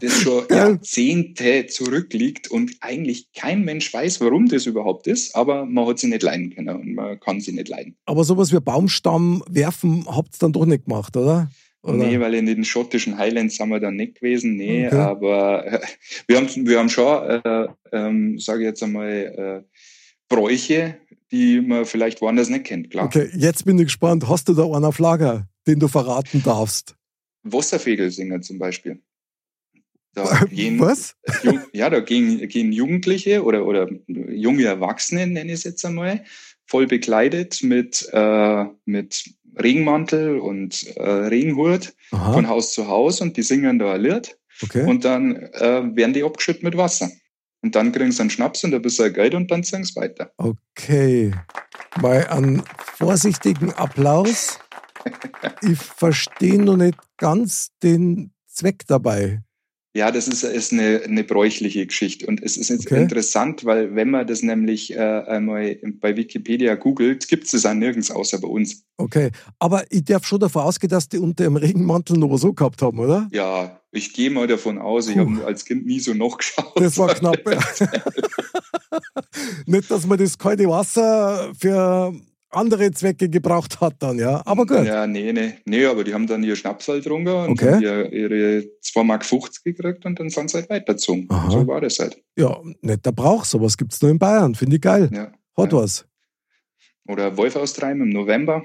das 0.00 0.20
schon 0.20 0.44
Jahrzehnte 0.50 1.66
zurückliegt 1.66 2.50
und 2.50 2.72
eigentlich 2.80 3.32
kein 3.32 3.64
Mensch 3.64 3.92
weiß, 3.92 4.20
warum 4.20 4.48
das 4.48 4.66
überhaupt 4.66 5.06
ist, 5.06 5.34
aber 5.34 5.66
man 5.66 5.86
hat 5.86 5.98
sie 5.98 6.08
nicht 6.08 6.22
leiden 6.22 6.54
können 6.54 6.76
und 6.76 6.94
man 6.94 7.20
kann 7.20 7.40
sie 7.40 7.52
nicht 7.52 7.68
leiden. 7.68 7.96
Aber 8.06 8.24
sowas 8.24 8.52
wie 8.52 8.60
Baumstamm 8.60 9.42
werfen 9.48 10.04
habt 10.06 10.34
ihr 10.34 10.38
dann 10.40 10.52
doch 10.52 10.66
nicht 10.66 10.84
gemacht, 10.84 11.16
oder? 11.16 11.50
Oder? 11.84 11.96
Nee, 11.98 12.18
weil 12.18 12.32
in 12.34 12.46
den 12.46 12.64
schottischen 12.64 13.18
Highlands 13.18 13.56
sind 13.56 13.68
wir 13.68 13.78
dann 13.78 13.96
nicht 13.96 14.14
gewesen, 14.14 14.56
nee, 14.56 14.86
okay. 14.86 14.96
aber 14.96 15.66
äh, 15.66 15.80
wir 16.26 16.38
haben, 16.38 16.48
wir 16.66 16.78
haben 16.78 16.88
schon, 16.88 17.28
äh, 17.28 17.68
ähm, 17.92 18.38
sage 18.38 18.60
ich 18.60 18.66
jetzt 18.68 18.82
einmal, 18.82 19.10
äh, 19.66 19.73
Bräuche, 20.28 20.98
die 21.30 21.60
man 21.60 21.84
vielleicht 21.84 22.20
woanders 22.20 22.48
nicht 22.48 22.64
kennt, 22.64 22.90
klar. 22.90 23.06
Okay, 23.06 23.30
jetzt 23.34 23.64
bin 23.64 23.78
ich 23.78 23.86
gespannt. 23.86 24.28
Hast 24.28 24.48
du 24.48 24.54
da 24.54 24.64
einen 24.64 24.84
auf 24.84 24.98
Lager, 24.98 25.48
den 25.66 25.78
du 25.78 25.88
verraten 25.88 26.42
darfst? 26.42 26.96
Wasserfegel 27.42 28.10
zum 28.40 28.58
Beispiel. 28.58 29.00
Da 30.14 30.44
gehen, 30.50 30.78
Was? 30.78 31.16
ja, 31.72 31.90
da 31.90 32.00
gehen, 32.00 32.48
gehen 32.48 32.72
Jugendliche 32.72 33.42
oder, 33.42 33.66
oder 33.66 33.88
junge 34.06 34.64
Erwachsene, 34.64 35.26
nenne 35.26 35.52
ich 35.52 35.58
es 35.58 35.64
jetzt 35.64 35.84
einmal, 35.84 36.24
voll 36.66 36.86
bekleidet 36.86 37.62
mit, 37.62 38.08
äh, 38.12 38.64
mit 38.84 39.24
Regenmantel 39.60 40.38
und 40.38 40.96
äh, 40.96 41.02
Regenhut 41.02 41.94
Aha. 42.12 42.32
von 42.32 42.48
Haus 42.48 42.72
zu 42.72 42.88
Haus 42.88 43.20
und 43.20 43.36
die 43.36 43.42
singen 43.42 43.78
da 43.78 43.94
ein 43.94 44.02
Lied. 44.02 44.38
Okay. 44.62 44.84
Und 44.86 45.04
dann 45.04 45.36
äh, 45.36 45.82
werden 45.96 46.12
die 46.12 46.22
abgeschüttet 46.22 46.62
mit 46.62 46.76
Wasser. 46.76 47.10
Und 47.64 47.74
dann 47.74 47.92
kriegen 47.92 48.12
sie 48.12 48.20
einen 48.20 48.30
Schnaps 48.30 48.62
und 48.62 48.74
ein 48.74 48.82
bisschen 48.82 49.12
Geld 49.14 49.34
und 49.34 49.50
dann 49.50 49.62
singen 49.62 49.84
sie 49.84 49.96
weiter. 49.96 50.30
Okay. 50.36 51.32
Mal 52.00 52.26
einen 52.26 52.62
vorsichtigen 52.98 53.72
Applaus 53.72 54.58
ich 55.62 55.78
verstehe 55.78 56.62
noch 56.62 56.76
nicht 56.76 56.98
ganz 57.16 57.72
den 57.82 58.32
Zweck 58.46 58.86
dabei. 58.86 59.42
Ja, 59.96 60.10
das 60.10 60.26
ist, 60.26 60.42
ist 60.42 60.72
eine, 60.72 61.02
eine 61.04 61.22
bräuchliche 61.22 61.86
Geschichte. 61.86 62.26
Und 62.26 62.42
es 62.42 62.56
ist 62.56 62.68
jetzt 62.68 62.86
okay. 62.86 63.00
interessant, 63.00 63.64
weil 63.64 63.94
wenn 63.94 64.10
man 64.10 64.26
das 64.26 64.42
nämlich 64.42 64.92
äh, 64.92 64.98
einmal 64.98 65.78
bei 66.00 66.16
Wikipedia 66.16 66.74
googelt, 66.74 67.28
gibt 67.28 67.44
es 67.44 67.52
das 67.52 67.64
auch 67.64 67.74
nirgends 67.74 68.10
außer 68.10 68.40
bei 68.40 68.48
uns. 68.48 68.84
Okay, 68.96 69.30
aber 69.60 69.84
ich 69.90 70.04
darf 70.04 70.26
schon 70.26 70.40
davon 70.40 70.62
ausgehen, 70.62 70.90
dass 70.90 71.08
die 71.08 71.18
unter 71.18 71.44
dem 71.44 71.54
Regenmantel 71.54 72.18
noch 72.18 72.36
so 72.38 72.52
gehabt 72.52 72.82
haben, 72.82 72.98
oder? 72.98 73.28
Ja, 73.32 73.80
ich 73.92 74.12
gehe 74.12 74.30
mal 74.30 74.48
davon 74.48 74.78
aus. 74.78 75.08
Ich 75.08 75.16
habe 75.16 75.44
als 75.44 75.64
Kind 75.64 75.86
nie 75.86 76.00
so 76.00 76.12
noch 76.12 76.38
geschaut. 76.38 76.72
Das 76.74 76.98
war 76.98 77.14
knapp. 77.14 77.38
Nicht, 79.66 79.90
dass 79.92 80.06
man 80.06 80.18
das 80.18 80.36
kalte 80.36 80.68
Wasser 80.68 81.52
für 81.56 82.12
andere 82.56 82.90
Zwecke 82.90 83.28
gebraucht 83.28 83.80
hat 83.80 83.96
dann, 83.98 84.18
ja. 84.18 84.42
Aber 84.46 84.66
gut. 84.66 84.84
Ja, 84.84 85.06
nee, 85.06 85.32
nee. 85.32 85.54
Nee, 85.64 85.86
aber 85.86 86.04
die 86.04 86.14
haben 86.14 86.26
dann 86.26 86.42
ihr 86.42 86.56
Schnaps 86.56 86.88
halt 86.88 87.04
getrunken 87.04 87.28
und 87.28 87.50
okay. 87.50 87.72
haben 87.72 87.82
ihre, 87.82 88.08
ihre 88.08 88.64
2,50 88.82 89.04
Mark 89.04 89.24
gekriegt 89.64 90.06
und 90.06 90.18
dann 90.18 90.30
sind 90.30 90.50
sie 90.50 90.58
halt 90.58 90.70
weitergezogen. 90.70 91.26
Aha. 91.30 91.50
So 91.50 91.66
war 91.66 91.80
das 91.80 91.98
halt. 91.98 92.22
Ja, 92.36 92.60
netter 92.80 93.12
Brauch. 93.12 93.44
Sowas 93.44 93.76
gibt 93.76 93.92
es 93.92 94.02
nur 94.02 94.10
in 94.10 94.18
Bayern. 94.18 94.54
Finde 94.54 94.76
ich 94.76 94.82
geil. 94.82 95.10
Ja. 95.12 95.32
Hat 95.56 95.72
ja. 95.72 95.78
was. 95.78 96.06
Oder 97.06 97.36
Wolf 97.36 97.56
austreiben 97.56 98.02
im 98.02 98.10
November. 98.10 98.62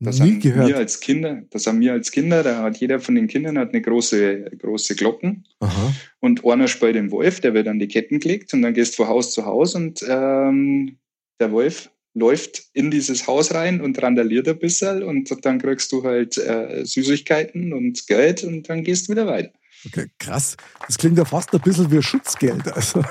Das 0.00 0.18
Nie 0.18 0.32
haben 0.32 0.40
gehört. 0.40 0.68
wir 0.68 0.76
als 0.76 1.00
Kinder, 1.00 1.42
das 1.50 1.66
haben 1.66 1.80
wir 1.80 1.92
als 1.92 2.10
Kinder, 2.10 2.42
da 2.42 2.62
hat 2.62 2.76
jeder 2.78 3.00
von 3.00 3.14
den 3.14 3.26
Kindern 3.26 3.56
hat 3.58 3.70
eine 3.70 3.80
große, 3.80 4.50
große 4.58 4.96
Glocken. 4.96 5.46
Aha. 5.60 5.94
Und 6.20 6.44
einer 6.44 6.68
spielt 6.68 6.96
den 6.96 7.10
Wolf, 7.10 7.40
der 7.40 7.54
wird 7.54 7.68
an 7.68 7.78
die 7.78 7.88
Ketten 7.88 8.20
gelegt 8.20 8.52
und 8.52 8.62
dann 8.62 8.74
gehst 8.74 8.94
du 8.94 9.04
von 9.04 9.08
Haus 9.08 9.32
zu 9.32 9.46
Haus 9.46 9.74
und 9.74 10.04
ähm, 10.08 10.98
der 11.40 11.52
Wolf 11.52 11.90
läuft 12.14 12.62
in 12.72 12.90
dieses 12.90 13.26
Haus 13.26 13.52
rein 13.52 13.80
und 13.80 14.00
randaliert 14.00 14.48
ein 14.48 14.58
bisschen 14.58 15.02
und 15.02 15.44
dann 15.44 15.58
kriegst 15.58 15.92
du 15.92 16.04
halt 16.04 16.38
äh, 16.38 16.84
Süßigkeiten 16.84 17.72
und 17.72 18.06
Geld 18.06 18.44
und 18.44 18.68
dann 18.68 18.84
gehst 18.84 19.08
du 19.08 19.12
wieder 19.12 19.26
weiter. 19.26 19.52
Okay, 19.86 20.06
krass. 20.18 20.56
Das 20.86 20.96
klingt 20.96 21.18
ja 21.18 21.24
fast 21.24 21.52
ein 21.52 21.60
bisschen 21.60 21.90
wie 21.90 22.02
Schutzgeld. 22.02 22.72
Also. 22.72 23.02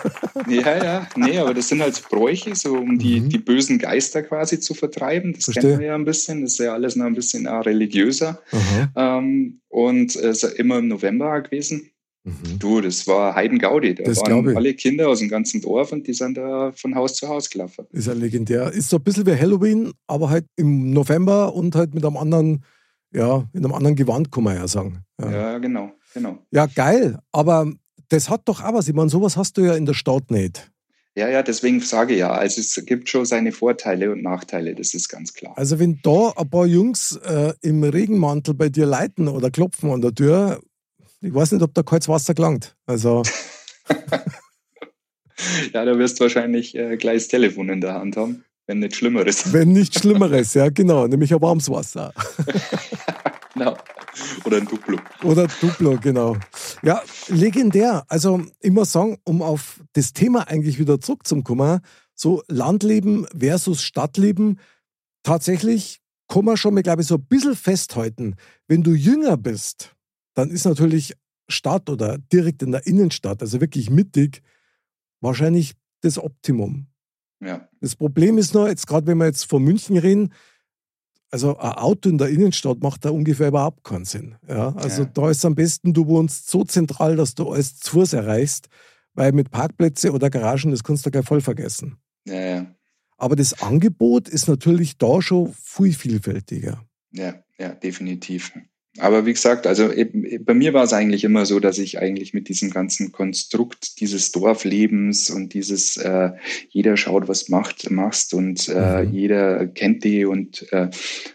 Ja, 0.48 0.84
ja, 0.84 1.08
nee, 1.16 1.38
aber 1.38 1.54
das 1.54 1.68
sind 1.68 1.82
halt 1.82 2.02
Bräuche, 2.10 2.56
so 2.56 2.74
um 2.74 2.98
die, 2.98 3.22
mhm. 3.22 3.30
die 3.30 3.38
bösen 3.38 3.78
Geister 3.78 4.24
quasi 4.24 4.60
zu 4.60 4.74
vertreiben. 4.74 5.34
Das 5.34 5.46
Verstehe. 5.46 5.62
kennen 5.62 5.80
wir 5.80 5.88
ja 5.88 5.96
ein 5.96 6.06
bisschen. 6.06 6.42
Das 6.42 6.54
ist 6.54 6.60
ja 6.60 6.74
alles 6.74 6.96
noch 6.96 7.06
ein 7.06 7.14
bisschen 7.14 7.48
religiöser. 7.48 8.42
Ähm, 8.96 9.62
und 9.70 10.16
es 10.16 10.44
ist 10.44 10.60
immer 10.60 10.80
im 10.80 10.88
November 10.88 11.42
gewesen. 11.42 11.93
Mhm. 12.24 12.58
Du, 12.58 12.80
das 12.80 13.06
war 13.06 13.36
Heidengaudi. 13.36 13.96
Da 13.96 14.04
das 14.04 14.20
waren 14.22 14.56
alle 14.56 14.74
Kinder 14.74 15.10
aus 15.10 15.20
dem 15.20 15.28
ganzen 15.28 15.62
Dorf 15.62 15.92
und 15.92 16.08
die 16.08 16.14
sind 16.14 16.38
da 16.38 16.72
von 16.74 16.96
Haus 16.96 17.16
zu 17.16 17.28
Haus 17.28 17.50
gelaufen. 17.50 17.86
Ist 17.92 18.08
ja 18.08 18.14
legendär. 18.14 18.72
Ist 18.72 18.90
so 18.90 18.98
ein 18.98 19.04
bisschen 19.04 19.26
wie 19.26 19.36
Halloween, 19.36 19.92
aber 20.08 20.30
halt 20.30 20.46
im 20.56 20.92
November 20.92 21.54
und 21.54 21.76
halt 21.76 21.94
mit 21.94 22.06
einem 22.06 22.16
anderen, 22.16 22.64
ja, 23.14 23.44
in 23.54 23.66
einem 23.66 23.74
anderen 23.74 23.96
Gewand, 23.96 24.32
kann 24.32 24.44
man 24.46 24.56
ja 24.56 24.68
sagen. 24.68 25.04
Ja, 25.20 25.32
ja 25.32 25.58
genau, 25.58 25.92
genau. 26.14 26.38
Ja, 26.52 26.66
geil. 26.66 27.20
Aber 27.34 27.72
das 28.08 28.30
hat 28.30 28.44
doch 28.46 28.64
auch 28.64 28.74
was. 28.74 28.88
Ich 28.88 28.94
meine, 28.94 29.10
sowas 29.10 29.36
hast 29.36 29.58
du 29.58 29.62
ja 29.62 29.76
in 29.76 29.86
der 29.86 29.94
Stadt 29.94 30.32
nicht. 30.32 30.72
Ja, 31.16 31.30
ja, 31.30 31.44
deswegen 31.44 31.80
sage 31.80 32.14
ich 32.14 32.20
ja. 32.20 32.32
Also 32.32 32.62
es 32.62 32.82
gibt 32.86 33.08
schon 33.10 33.26
seine 33.26 33.52
Vorteile 33.52 34.12
und 34.12 34.24
Nachteile, 34.24 34.74
das 34.74 34.94
ist 34.94 35.10
ganz 35.10 35.34
klar. 35.34 35.54
Also 35.58 35.78
wenn 35.78 36.00
da 36.02 36.34
ein 36.36 36.50
paar 36.50 36.66
Jungs 36.66 37.20
äh, 37.24 37.54
im 37.62 37.84
Regenmantel 37.84 38.56
bei 38.56 38.70
dir 38.70 38.88
leiten 38.88 39.28
oder 39.28 39.52
klopfen 39.52 39.92
an 39.92 40.02
der 40.02 40.16
Tür, 40.16 40.60
ich 41.24 41.34
weiß 41.34 41.54
nicht, 41.54 41.62
ob 41.62 41.74
da 41.74 41.84
kaltes 41.84 42.10
Wasser 42.10 42.34
gelangt. 42.34 42.76
Also. 42.86 43.24
ja, 45.74 45.86
da 45.86 45.98
wirst 45.98 46.20
du 46.20 46.24
wahrscheinlich 46.24 46.76
äh, 46.76 46.98
gleich 46.98 47.24
das 47.24 47.28
Telefon 47.30 47.70
in 47.70 47.82
der 47.82 47.94
Hand 47.94 48.18
haben, 48.18 48.44
wenn 48.68 48.80
nicht 48.80 48.96
Schlimmeres. 48.96 49.52
Wenn 49.54 49.74
nicht 49.74 50.00
Schlimmeres, 50.00 50.54
ja, 50.54 50.70
genau. 50.70 51.08
Nämlich 51.08 51.34
ein 51.34 51.42
warmes 51.42 51.70
Wasser. 51.70 52.14
genau. 53.54 53.78
Oder 54.46 54.58
ein 54.58 54.68
Duplo. 54.68 55.00
Oder 55.24 55.44
ein 55.44 55.52
Duplo, 55.60 55.98
genau. 56.00 56.38
Ja, 56.84 57.02
legendär. 57.28 58.04
Also, 58.08 58.42
ich 58.60 58.72
muss 58.72 58.92
sagen, 58.92 59.18
um 59.24 59.42
auf 59.42 59.82
das 59.94 60.14
Thema 60.14 60.48
eigentlich 60.48 60.78
wieder 60.80 61.00
zurückzukommen, 61.00 61.80
so 62.14 62.44
Landleben 62.48 63.26
versus 63.38 63.82
Stadtleben, 63.82 64.60
tatsächlich 65.24 66.00
kann 66.28 66.46
man 66.46 66.58
schon 66.58 66.74
mal, 66.74 66.84
glaube 66.84 67.02
ich, 67.02 67.08
so 67.08 67.16
ein 67.16 67.26
bisschen 67.26 67.56
festhalten. 67.56 68.36
Wenn 68.68 68.84
du 68.84 68.94
jünger 68.94 69.36
bist, 69.36 69.96
dann 70.34 70.50
ist 70.50 70.66
natürlich 70.66 71.16
Stadt 71.48 71.90
oder 71.90 72.18
direkt 72.18 72.64
in 72.64 72.72
der 72.72 72.86
Innenstadt, 72.88 73.42
also 73.42 73.62
wirklich 73.62 73.90
mittig, 73.90 74.42
wahrscheinlich 75.22 75.74
das 76.02 76.18
Optimum. 76.18 76.88
Ja. 77.42 77.68
Das 77.82 77.96
Problem 77.96 78.38
ist 78.38 78.54
nur, 78.54 78.70
jetzt 78.70 78.88
gerade 78.88 79.08
wenn 79.08 79.18
wir 79.18 79.26
jetzt 79.26 79.44
von 79.44 79.64
München 79.64 79.98
reden, 79.98 80.34
also 81.30 81.58
ein 81.58 81.72
Auto 81.74 82.10
in 82.10 82.18
der 82.18 82.30
Innenstadt 82.30 82.82
macht 82.82 83.06
da 83.06 83.10
ungefähr 83.10 83.48
überhaupt 83.48 83.84
keinen 83.84 84.06
Sinn. 84.06 84.36
Ja? 84.48 84.74
Also 84.76 85.04
ja. 85.04 85.10
da 85.14 85.30
ist 85.32 85.44
am 85.44 85.56
besten, 85.56 85.94
du 85.94 86.06
wohnst 86.08 86.50
so 86.50 86.64
zentral, 86.64 87.16
dass 87.16 87.34
du 87.34 87.50
alles 87.52 87.80
zu 87.80 87.92
Fuß 87.92 88.14
erreichst, 88.14 88.70
weil 89.14 89.32
mit 89.32 89.50
Parkplätze 89.50 90.12
oder 90.12 90.30
Garagen, 90.30 90.72
das 90.72 90.84
kannst 90.84 91.06
du 91.06 91.12
gleich 91.12 91.26
voll 91.26 91.42
vergessen. 91.42 91.98
Ja, 92.26 92.40
ja. 92.40 92.76
Aber 93.18 93.36
das 93.36 93.62
Angebot 93.62 94.30
ist 94.30 94.48
natürlich 94.48 94.98
da 94.98 95.22
schon 95.22 95.54
viel 95.54 95.94
vielfältiger. 95.94 96.86
Ja, 97.12 97.44
ja, 97.58 97.74
definitiv. 97.74 98.54
Aber 99.00 99.26
wie 99.26 99.34
gesagt, 99.34 99.66
also 99.66 99.92
bei 100.42 100.54
mir 100.54 100.74
war 100.74 100.84
es 100.84 100.94
eigentlich 100.94 101.24
immer 101.24 101.48
so, 101.48 101.60
dass 101.60 101.80
ich 101.80 102.00
eigentlich 102.00 102.34
mit 102.34 102.48
diesem 102.48 102.70
ganzen 102.70 103.12
Konstrukt 103.12 104.00
dieses 104.00 104.32
Dorflebens 104.32 105.32
und 105.32 105.56
dieses 105.56 105.98
äh, 105.98 106.32
jeder 106.70 106.96
schaut, 106.96 107.28
was 107.28 107.50
macht, 107.50 107.90
machst 107.90 108.36
und 108.36 108.70
äh, 108.70 109.04
mhm. 109.04 109.14
jeder 109.14 109.68
kennt 109.68 110.04
die 110.04 110.26
und 110.26 110.72
äh, 110.72 110.90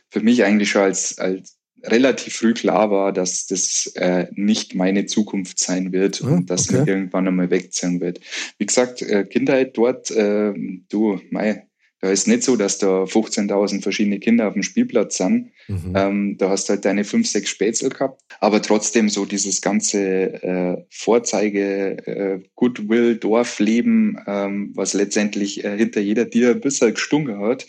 für 0.09 0.21
mich 0.21 0.45
eigentlich 0.45 0.71
schon 0.71 0.83
als, 0.83 1.19
als 1.19 1.59
relativ 1.83 2.35
früh 2.35 2.55
klar 2.55 2.91
war, 2.91 3.13
dass 3.13 3.47
das 3.47 3.93
äh, 3.97 4.27
nicht 4.33 4.75
meine 4.75 5.07
Zukunft 5.07 5.59
sein 5.59 5.93
wird 5.93 6.21
und 6.21 6.43
oh, 6.43 6.45
dass 6.47 6.69
okay. 6.69 6.85
irgendwann 6.87 7.29
einmal 7.29 7.51
wegziehen 7.51 8.01
wird. 8.01 8.21
Wie 8.59 8.67
gesagt, 8.67 9.03
äh, 9.03 9.25
Kindheit 9.25 9.77
dort, 9.77 10.11
äh, 10.11 10.53
du, 10.89 11.21
mei, 11.31 11.68
da 12.01 12.11
ist 12.11 12.29
nicht 12.29 12.45
so, 12.45 12.57
dass 12.57 12.79
da 12.79 13.05
15.000 13.05 13.83
verschiedene 13.83 14.21
Kinder 14.21 14.47
auf 14.47 14.55
dem 14.55 14.63
Spielplatz 14.63 15.17
sind. 15.17 15.51
Mhm. 15.67 15.93
Ähm, 15.97 16.37
da 16.39 16.51
hast 16.51 16.69
du 16.69 16.75
halt 16.75 16.85
deine 16.85 17.05
fünf, 17.05 17.29
sechs 17.29 17.51
Spätzle 17.51 17.89
gehabt. 17.89 18.23
Aber 18.41 18.63
trotzdem 18.63 19.09
so 19.09 19.25
dieses 19.25 19.61
ganze 19.61 20.43
äh, 20.43 20.85
Vorzeige, 20.91 22.07
äh, 22.07 22.41
Goodwill, 22.55 23.17
Dorfleben, 23.17 24.19
ähm, 24.27 24.73
was 24.75 24.95
letztendlich 24.95 25.65
äh, 25.65 25.77
hinter 25.77 26.01
jeder 26.01 26.31
Tier 26.31 26.51
ein 26.51 26.61
bisschen 26.61 26.95
gestunken 26.95 27.41
hat, 27.41 27.67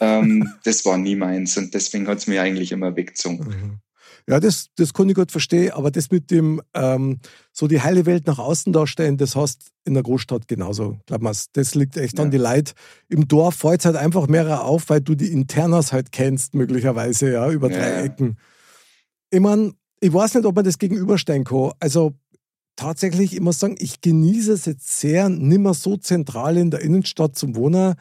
ähm, 0.00 0.46
das 0.64 0.84
war 0.84 0.98
nie 0.98 1.16
meins. 1.16 1.56
Und 1.56 1.72
deswegen 1.72 2.06
hat 2.06 2.18
es 2.18 2.26
mir 2.26 2.42
eigentlich 2.42 2.72
immer 2.72 2.96
weggezogen. 2.96 3.46
Mhm. 3.46 3.89
Ja, 4.28 4.40
das, 4.40 4.66
das 4.76 4.94
kann 4.94 5.08
ich 5.08 5.14
gut 5.14 5.30
verstehen, 5.30 5.72
aber 5.72 5.90
das 5.90 6.10
mit 6.10 6.30
dem 6.30 6.60
ähm, 6.74 7.18
so 7.52 7.66
die 7.66 7.80
heile 7.80 8.06
Welt 8.06 8.26
nach 8.26 8.38
außen 8.38 8.72
darstellen, 8.72 9.16
das 9.16 9.36
hast 9.36 9.70
in 9.84 9.94
der 9.94 10.02
Großstadt 10.02 10.48
genauso. 10.48 10.98
Glaub 11.06 11.22
mal, 11.22 11.34
das 11.52 11.74
liegt 11.74 11.96
echt 11.96 12.18
ja. 12.18 12.24
an 12.24 12.30
die 12.30 12.38
Leute. 12.38 12.72
Im 13.08 13.28
Dorf 13.28 13.56
fällt 13.56 13.80
es 13.80 13.86
halt 13.86 13.96
einfach 13.96 14.26
mehr 14.26 14.64
auf, 14.64 14.88
weil 14.88 15.00
du 15.00 15.14
die 15.14 15.32
Internas 15.32 15.92
halt 15.92 16.12
kennst, 16.12 16.54
möglicherweise, 16.54 17.32
ja, 17.32 17.50
über 17.50 17.68
drei 17.68 17.90
ja. 17.90 18.02
Ecken. 18.02 18.38
Ich 19.30 19.40
meine, 19.40 19.72
ich 20.00 20.12
weiß 20.12 20.34
nicht, 20.34 20.46
ob 20.46 20.56
man 20.56 20.64
das 20.64 20.78
gegenüberstellen 20.78 21.44
kann. 21.44 21.72
Also 21.78 22.14
tatsächlich, 22.76 23.34
ich 23.34 23.40
muss 23.40 23.58
sagen, 23.58 23.76
ich 23.78 24.00
genieße 24.00 24.52
es 24.52 24.64
jetzt 24.64 24.98
sehr, 24.98 25.28
nimmer 25.28 25.74
so 25.74 25.96
zentral 25.96 26.56
in 26.56 26.70
der 26.70 26.80
Innenstadt 26.80 27.36
zum 27.36 27.54
Wohnen 27.54 27.94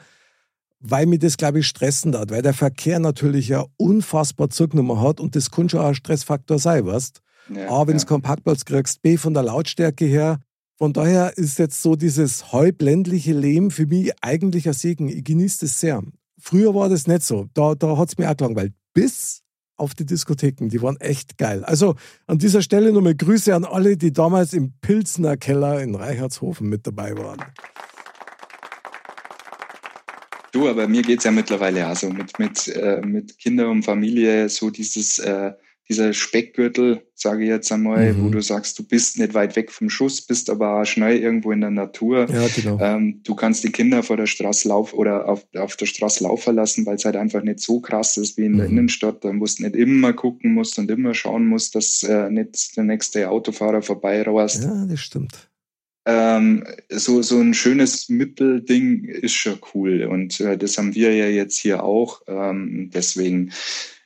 weil 0.79 1.05
mir 1.05 1.19
das, 1.19 1.37
glaube 1.37 1.59
ich, 1.59 1.67
stressen 1.67 2.15
hat, 2.17 2.31
weil 2.31 2.41
der 2.41 2.53
Verkehr 2.53 2.99
natürlich 2.99 3.49
ja 3.49 3.65
unfassbar 3.77 4.49
zugenommen 4.49 5.01
hat 5.01 5.19
und 5.19 5.35
das 5.35 5.51
kann 5.51 5.69
schon 5.69 5.81
ein 5.81 5.95
Stressfaktor 5.95 6.59
sein, 6.59 6.85
weißt 6.85 7.21
ja, 7.53 7.69
A, 7.69 7.87
wenn 7.87 7.97
du 7.97 8.01
ja. 8.01 8.07
keinen 8.07 8.21
Parkplatz 8.21 8.65
kriegst, 8.65 9.01
B, 9.01 9.17
von 9.17 9.33
der 9.33 9.43
Lautstärke 9.43 10.05
her. 10.05 10.39
Von 10.77 10.93
daher 10.93 11.37
ist 11.37 11.59
jetzt 11.59 11.81
so 11.81 11.95
dieses 11.95 12.53
halbländliche 12.53 13.33
Leben 13.33 13.71
für 13.71 13.85
mich 13.85 14.11
eigentlich 14.21 14.67
ein 14.67 14.73
Segen. 14.73 15.09
Ich 15.09 15.23
genieße 15.23 15.65
das 15.65 15.79
sehr. 15.79 16.01
Früher 16.39 16.73
war 16.73 16.87
das 16.87 17.05
nicht 17.05 17.23
so. 17.23 17.47
Da, 17.53 17.75
da 17.75 17.97
hat 17.97 18.09
es 18.09 18.17
mir 18.17 18.29
auch 18.31 18.37
gelangweilt. 18.37 18.73
Bis 18.93 19.41
auf 19.75 19.93
die 19.93 20.05
Diskotheken. 20.05 20.69
Die 20.69 20.81
waren 20.81 20.97
echt 21.01 21.37
geil. 21.37 21.65
Also 21.65 21.95
an 22.27 22.37
dieser 22.37 22.61
Stelle 22.61 22.93
nochmal 22.93 23.15
Grüße 23.15 23.53
an 23.53 23.65
alle, 23.65 23.97
die 23.97 24.13
damals 24.13 24.53
im 24.53 24.73
Pilzner 24.79 25.37
Keller 25.37 25.81
in 25.81 25.95
Reichertshofen 25.95 26.69
mit 26.69 26.87
dabei 26.87 27.17
waren. 27.17 27.39
Du, 30.51 30.67
aber 30.67 30.87
mir 30.87 31.01
geht's 31.01 31.23
ja 31.23 31.31
mittlerweile 31.31 31.87
auch 31.87 31.95
so 31.95 32.09
mit, 32.09 32.39
mit, 32.39 32.67
äh, 32.67 33.01
mit 33.01 33.37
Kinder 33.37 33.69
und 33.69 33.83
Familie, 33.83 34.49
so 34.49 34.69
dieses, 34.69 35.19
äh, 35.19 35.51
dieser 35.89 36.13
Speckgürtel, 36.13 37.01
sage 37.15 37.43
ich 37.43 37.49
jetzt 37.49 37.71
einmal, 37.71 38.13
mhm. 38.13 38.23
wo 38.23 38.29
du 38.29 38.41
sagst, 38.41 38.77
du 38.77 38.83
bist 38.83 39.17
nicht 39.17 39.33
weit 39.33 39.55
weg 39.55 39.71
vom 39.71 39.89
Schuss, 39.89 40.21
bist 40.21 40.51
aber 40.51 40.79
auch 40.79 40.85
schnell 40.85 41.17
irgendwo 41.17 41.51
in 41.51 41.61
der 41.61 41.71
Natur. 41.71 42.29
Ja, 42.29 42.47
genau. 42.55 42.79
Ähm, 42.79 43.21
du 43.23 43.33
kannst 43.33 43.63
die 43.63 43.71
Kinder 43.71 44.03
vor 44.03 44.15
der 44.15 44.27
Straße 44.27 44.67
laufen 44.67 44.95
oder 44.95 45.27
auf, 45.27 45.47
auf 45.55 45.75
der 45.77 45.87
Straße 45.87 46.23
laufen 46.23 46.55
lassen, 46.55 46.85
weil 46.85 46.95
es 46.95 47.05
halt 47.05 47.15
einfach 47.15 47.41
nicht 47.41 47.59
so 47.59 47.79
krass 47.79 48.17
ist 48.17 48.37
wie 48.37 48.45
in 48.45 48.53
mhm. 48.53 48.57
der 48.57 48.67
Innenstadt. 48.67 49.25
Da 49.25 49.33
musst 49.33 49.59
du 49.59 49.63
nicht 49.63 49.75
immer 49.75 50.13
gucken 50.13 50.53
musst 50.53 50.77
und 50.77 50.91
immer 50.91 51.15
schauen 51.15 51.47
musst, 51.47 51.73
dass 51.73 52.03
äh, 52.03 52.29
nicht 52.29 52.77
der 52.77 52.83
nächste 52.83 53.29
Autofahrer 53.29 53.81
vorbeirast. 53.81 54.63
Ja, 54.63 54.85
das 54.85 54.99
stimmt 54.99 55.48
ähm, 56.09 56.65
so, 56.89 57.21
so 57.21 57.39
ein 57.39 57.53
schönes 57.53 58.09
Mittelding 58.09 59.03
ist 59.03 59.35
schon 59.35 59.59
cool. 59.75 60.05
Und 60.05 60.39
äh, 60.39 60.57
das 60.57 60.77
haben 60.77 60.95
wir 60.95 61.13
ja 61.13 61.27
jetzt 61.27 61.59
hier 61.59 61.83
auch. 61.83 62.21
Ähm, 62.27 62.89
deswegen 62.91 63.51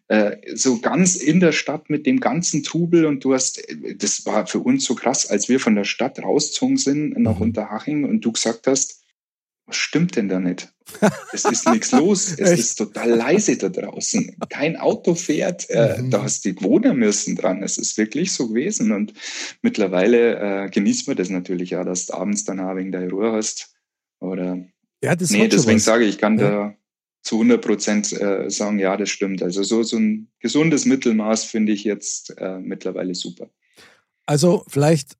äh, 0.09 0.35
so 0.53 0.81
ganz 0.81 1.15
in 1.15 1.39
der 1.39 1.53
Stadt 1.53 1.89
mit 1.89 2.05
dem 2.05 2.19
ganzen 2.19 2.61
Trubel 2.61 3.05
und 3.05 3.23
du 3.23 3.33
hast, 3.33 3.65
das 3.95 4.25
war 4.25 4.47
für 4.47 4.59
uns 4.59 4.83
so 4.83 4.95
krass, 4.95 5.27
als 5.27 5.47
wir 5.47 5.61
von 5.61 5.75
der 5.75 5.85
Stadt 5.85 6.21
rausgezogen 6.21 6.75
sind 6.75 7.17
nach 7.17 7.37
mhm. 7.37 7.43
Unterhaching 7.43 8.03
und 8.03 8.19
du 8.19 8.33
gesagt 8.33 8.67
hast, 8.67 9.05
was 9.65 9.77
stimmt 9.77 10.17
denn 10.17 10.27
da 10.27 10.41
nicht? 10.41 10.72
Es 11.31 11.45
ist 11.45 11.67
nichts 11.69 11.91
los. 11.91 12.33
Es 12.37 12.51
ist 12.51 12.75
total 12.75 13.09
leise 13.09 13.57
da 13.57 13.69
draußen. 13.69 14.35
Kein 14.49 14.77
Auto 14.77 15.15
fährt. 15.15 15.69
Äh, 15.69 16.01
mhm. 16.01 16.11
Da 16.11 16.23
hast 16.23 16.45
du 16.45 16.49
die 16.49 16.55
Gewohner 16.55 16.93
müssen 16.93 17.35
dran. 17.35 17.63
Es 17.63 17.77
ist 17.77 17.97
wirklich 17.97 18.31
so 18.31 18.49
gewesen. 18.49 18.91
Und 18.91 19.13
mittlerweile 19.61 20.65
äh, 20.65 20.69
genießt 20.69 21.07
man 21.07 21.17
das 21.17 21.29
natürlich 21.29 21.71
ja, 21.71 21.83
dass 21.83 22.07
du 22.07 22.13
abends 22.13 22.43
dann 22.45 22.59
auch 22.59 22.75
wegen 22.75 22.91
der 22.91 23.09
Ruhe 23.09 23.31
hast. 23.31 23.73
Oder 24.19 24.63
ja, 25.03 25.15
das 25.15 25.31
nee, 25.31 25.47
deswegen 25.47 25.79
sage 25.79 26.05
ich, 26.05 26.11
ich 26.11 26.17
kann 26.17 26.39
ja. 26.39 26.49
da 26.49 26.75
zu 27.23 27.35
100 27.35 27.61
Prozent 27.61 28.13
äh, 28.13 28.49
sagen, 28.49 28.79
ja, 28.79 28.95
das 28.97 29.09
stimmt. 29.09 29.41
Also 29.41 29.63
so, 29.63 29.83
so 29.83 29.97
ein 29.97 30.29
gesundes 30.39 30.85
Mittelmaß 30.85 31.45
finde 31.45 31.71
ich 31.71 31.83
jetzt 31.83 32.37
äh, 32.37 32.59
mittlerweile 32.59 33.15
super. 33.15 33.49
Also 34.25 34.63
vielleicht 34.67 35.17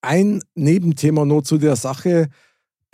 ein 0.00 0.42
Nebenthema 0.54 1.24
nur 1.24 1.44
zu 1.44 1.58
der 1.58 1.76
Sache 1.76 2.28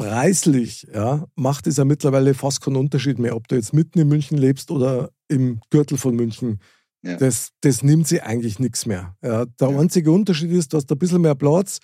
preislich 0.00 0.86
ja, 0.92 1.26
macht 1.34 1.66
es 1.66 1.76
ja 1.76 1.84
mittlerweile 1.84 2.34
fast 2.34 2.60
keinen 2.60 2.76
Unterschied 2.76 3.18
mehr, 3.18 3.36
ob 3.36 3.48
du 3.48 3.56
jetzt 3.56 3.72
mitten 3.72 3.98
in 3.98 4.08
München 4.08 4.38
lebst 4.38 4.70
oder 4.70 5.10
im 5.28 5.60
Gürtel 5.70 5.98
von 5.98 6.16
München. 6.16 6.60
Ja. 7.02 7.16
Das, 7.16 7.50
das 7.60 7.82
nimmt 7.82 8.08
sie 8.08 8.20
eigentlich 8.20 8.58
nichts 8.58 8.86
mehr. 8.86 9.16
Ja, 9.22 9.46
der 9.46 9.70
ja. 9.70 9.78
einzige 9.78 10.10
Unterschied 10.10 10.50
ist, 10.50 10.72
du 10.72 10.76
hast 10.76 10.90
ein 10.90 10.98
bisschen 10.98 11.22
mehr 11.22 11.34
Platz. 11.34 11.78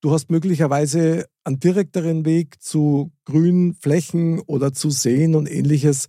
Du 0.00 0.12
hast 0.12 0.30
möglicherweise 0.30 1.26
einen 1.44 1.58
direkteren 1.58 2.24
Weg 2.24 2.62
zu 2.62 3.12
grünen 3.24 3.74
Flächen 3.74 4.40
oder 4.40 4.72
zu 4.72 4.90
Seen 4.90 5.34
und 5.34 5.50
ähnliches. 5.50 6.06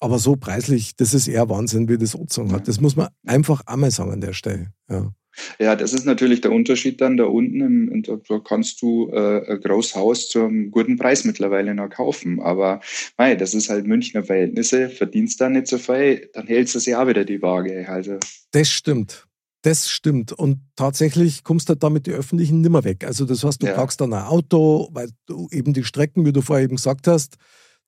Aber 0.00 0.18
so 0.18 0.36
preislich, 0.36 0.96
das 0.96 1.14
ist 1.14 1.28
eher 1.28 1.48
Wahnsinn, 1.48 1.88
wie 1.88 1.96
das 1.96 2.14
Ozon 2.14 2.52
hat. 2.52 2.68
Das 2.68 2.80
muss 2.80 2.96
man 2.96 3.08
einfach 3.26 3.62
einmal 3.66 3.90
sagen 3.90 4.12
an 4.12 4.20
der 4.20 4.34
Stelle. 4.34 4.72
Ja. 4.90 5.10
Ja, 5.58 5.76
das 5.76 5.92
ist 5.92 6.04
natürlich 6.04 6.40
der 6.40 6.52
Unterschied 6.52 7.00
dann 7.00 7.16
da 7.16 7.24
unten. 7.24 7.60
Im, 7.60 8.02
da 8.02 8.38
kannst 8.38 8.82
du 8.82 9.10
äh, 9.10 9.52
ein 9.52 9.60
großes 9.60 9.94
Haus 9.94 10.28
zum 10.28 10.70
guten 10.70 10.96
Preis 10.96 11.24
mittlerweile 11.24 11.74
noch 11.74 11.90
kaufen. 11.90 12.40
Aber 12.40 12.80
mei, 13.18 13.34
das 13.34 13.54
ist 13.54 13.68
halt 13.68 13.86
Münchner 13.86 14.24
Verhältnisse. 14.24 14.88
Verdienst 14.88 15.40
da 15.40 15.48
nicht 15.48 15.66
so 15.66 15.78
viel, 15.78 16.28
dann 16.32 16.46
hältst 16.46 16.74
du 16.74 16.78
es 16.78 16.86
ja 16.86 17.06
wieder 17.06 17.24
die 17.24 17.42
Waage. 17.42 17.88
Also. 17.88 18.18
Das 18.52 18.68
stimmt. 18.68 19.26
Das 19.62 19.88
stimmt. 19.88 20.32
Und 20.32 20.60
tatsächlich 20.76 21.42
kommst 21.42 21.70
du 21.70 21.74
damit 21.74 22.06
die 22.06 22.12
Öffentlichen 22.12 22.60
nimmer 22.60 22.84
weg. 22.84 23.02
Also 23.04 23.24
das 23.24 23.42
heißt, 23.42 23.62
du 23.62 23.66
ja. 23.66 23.74
brauchst 23.74 23.98
dann 23.98 24.12
ein 24.12 24.24
Auto, 24.24 24.90
weil 24.92 25.08
du 25.26 25.48
eben 25.50 25.72
die 25.72 25.84
Strecken, 25.84 26.26
wie 26.26 26.32
du 26.32 26.42
vorher 26.42 26.64
eben 26.64 26.76
gesagt 26.76 27.06
hast, 27.06 27.36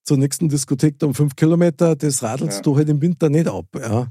zur 0.03 0.17
nächsten 0.17 0.49
Diskothek 0.49 1.03
um 1.03 1.15
fünf 1.15 1.37
Kilometer, 1.37 1.95
das 1.97 2.23
radelst 2.23 2.59
ja. 2.59 2.63
du 2.63 2.77
halt 2.77 2.89
im 2.89 3.03
Winter 3.03 3.29
nicht 3.29 3.49
ab. 3.49 3.67
Ja. 3.75 4.09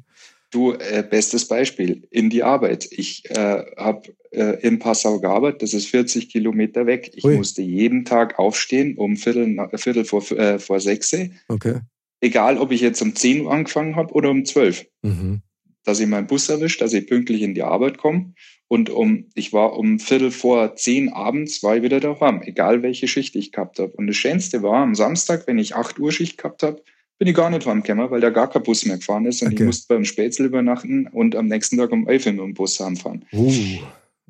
Du, 0.56 0.72
äh, 0.72 1.04
bestes 1.04 1.50
Beispiel, 1.50 2.08
in 2.12 2.30
die 2.30 2.42
Arbeit. 2.42 2.88
Ich 2.90 3.30
äh, 3.30 3.66
habe 3.76 4.16
äh, 4.32 4.58
in 4.66 4.80
Passau 4.80 5.20
gearbeitet, 5.20 5.64
das 5.64 5.74
ist 5.74 5.88
40 5.88 6.30
Kilometer 6.30 6.86
weg. 6.86 7.12
Ich 7.14 7.26
Ui. 7.26 7.36
musste 7.36 7.62
jeden 7.62 8.06
Tag 8.06 8.40
aufstehen 8.40 8.96
um 8.96 9.18
Viertel, 9.18 9.68
Viertel 9.76 10.06
vor, 10.06 10.22
äh, 10.32 10.58
vor 10.58 10.80
sechs. 10.80 11.14
Okay. 11.50 11.82
Egal, 12.22 12.58
ob 12.58 12.72
ich 12.72 12.80
jetzt 12.80 13.02
um 13.02 13.14
10 13.14 13.42
Uhr 13.42 13.52
angefangen 13.52 13.98
habe 13.98 14.14
oder 14.14 14.30
um 14.30 14.46
12. 14.46 14.86
Mhm. 15.02 15.42
Dass 15.84 16.00
ich 16.00 16.08
meinen 16.08 16.28
Bus 16.28 16.48
erwische, 16.48 16.80
dass 16.80 16.94
ich 16.94 17.06
pünktlich 17.06 17.42
in 17.42 17.54
die 17.54 17.64
Arbeit 17.64 17.98
komme. 17.98 18.32
Und 18.70 18.90
um, 18.90 19.26
ich 19.36 19.52
war 19.52 19.78
um 19.78 20.00
Viertel 20.00 20.32
vor 20.32 20.78
zehn 20.78 21.10
abends, 21.10 21.64
war 21.64 21.76
ich 21.76 21.84
wieder 21.84 22.00
daheim, 22.00 22.42
egal 22.44 22.82
welche 22.82 23.10
Schicht 23.10 23.36
ich 23.36 23.52
gehabt 23.52 23.78
habe. 23.80 23.92
Und 23.92 24.08
das 24.08 24.16
Schönste 24.16 24.64
war 24.64 24.82
am 24.82 24.96
Samstag, 24.96 25.48
wenn 25.48 25.60
ich 25.60 25.76
8 25.76 26.00
Uhr 26.00 26.14
Schicht 26.14 26.38
gehabt 26.38 26.64
habe, 26.64 26.82
bin 27.18 27.28
ich 27.30 27.36
gar 27.36 27.50
nicht 27.50 27.66
heimgekommen, 27.66 28.12
weil 28.12 28.22
da 28.22 28.30
gar 28.30 28.50
kein 28.50 28.64
Bus 28.64 28.86
mehr 28.86 28.98
gefahren 28.98 29.26
ist 29.26 29.42
und 29.42 29.50
okay. 29.50 29.58
ich 29.60 29.66
musste 29.66 29.94
beim 29.94 30.06
Spätzle 30.06 30.46
übernachten 30.46 31.08
und 31.08 31.36
am 31.36 31.48
nächsten 31.48 31.78
Tag 31.78 31.92
um 31.92 32.08
11 32.08 32.26
Uhr 32.26 32.32
mit 32.34 32.42
dem 32.42 32.54
Bus 32.54 32.80
heimfahren. 32.80 33.24
Uh, 33.32 33.52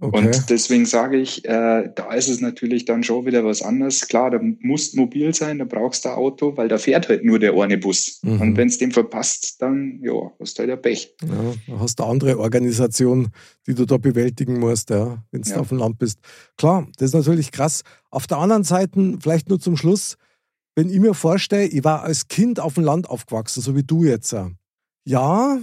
okay. 0.02 0.18
Und 0.18 0.50
deswegen 0.52 0.86
sage 0.86 1.18
ich, 1.18 1.44
äh, 1.46 1.90
da 1.96 2.14
ist 2.14 2.30
es 2.30 2.42
natürlich 2.42 2.86
dann 2.86 3.04
schon 3.04 3.26
wieder 3.26 3.44
was 3.44 3.64
anderes. 3.64 4.08
Klar, 4.08 4.30
da 4.30 4.40
musst 4.60 4.96
mobil 4.96 5.34
sein, 5.34 5.58
da 5.58 5.66
brauchst 5.66 6.06
du 6.06 6.10
ein 6.10 6.16
Auto, 6.16 6.56
weil 6.58 6.68
da 6.68 6.78
fährt 6.78 7.10
halt 7.10 7.26
nur 7.26 7.40
der 7.40 7.56
eine 7.56 7.80
Bus. 7.80 8.20
Mhm. 8.22 8.42
Und 8.42 8.58
wenn 8.58 8.68
es 8.68 8.78
dem 8.78 8.92
verpasst, 8.92 9.60
dann 9.64 10.00
ja, 10.04 10.14
hast 10.40 10.60
du 10.60 10.62
halt 10.62 10.72
ein 10.72 10.82
Pech. 10.82 11.16
Ja, 11.28 11.80
hast 11.80 11.98
du 11.98 12.04
eine 12.04 12.12
andere 12.12 12.38
Organisation, 12.38 13.30
die 13.66 13.74
du 13.74 13.86
da 13.86 13.98
bewältigen 13.98 14.60
musst, 14.60 14.92
ja, 14.92 15.24
wenn 15.32 15.42
du 15.42 15.50
ja. 15.50 15.58
auf 15.58 15.70
dem 15.70 15.80
Land 15.80 15.98
bist. 15.98 16.20
Klar, 16.56 16.88
das 16.98 17.10
ist 17.10 17.16
natürlich 17.16 17.52
krass. 17.52 17.82
Auf 18.12 18.28
der 18.28 18.38
anderen 18.38 18.64
Seite, 18.64 19.18
vielleicht 19.20 19.50
nur 19.50 19.60
zum 19.60 19.76
Schluss, 19.76 20.18
wenn 20.76 20.90
ich 20.90 21.00
mir 21.00 21.14
vorstelle, 21.14 21.66
ich 21.66 21.84
war 21.84 22.04
als 22.04 22.28
Kind 22.28 22.60
auf 22.60 22.76
dem 22.76 22.84
Land 22.84 23.10
aufgewachsen, 23.10 23.62
so 23.62 23.76
wie 23.76 23.84
du 23.84 24.04
jetzt. 24.04 24.36
Ja, 25.06 25.60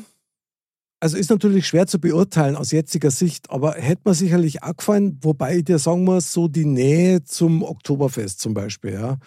also 1.01 1.17
ist 1.17 1.31
natürlich 1.31 1.67
schwer 1.67 1.89
zu 1.89 1.99
beurteilen 1.99 2.55
aus 2.55 2.71
jetziger 2.71 3.11
Sicht, 3.11 3.51
aber 3.51 3.73
hätte 3.73 4.03
mir 4.05 4.15
sicherlich 4.15 4.63
auch 4.63 4.77
gefallen, 4.77 5.19
wobei 5.21 5.59
ich 5.59 5.65
dir 5.65 5.79
sagen 5.79 6.05
muss, 6.05 6.33
so 6.33 6.47
die 6.47 6.65
Nähe 6.65 7.25
zum 7.25 7.65
Oktoberfest 7.65 8.41
zum 8.41 8.55
Beispiel, 8.55 8.93
ja, 8.93 9.19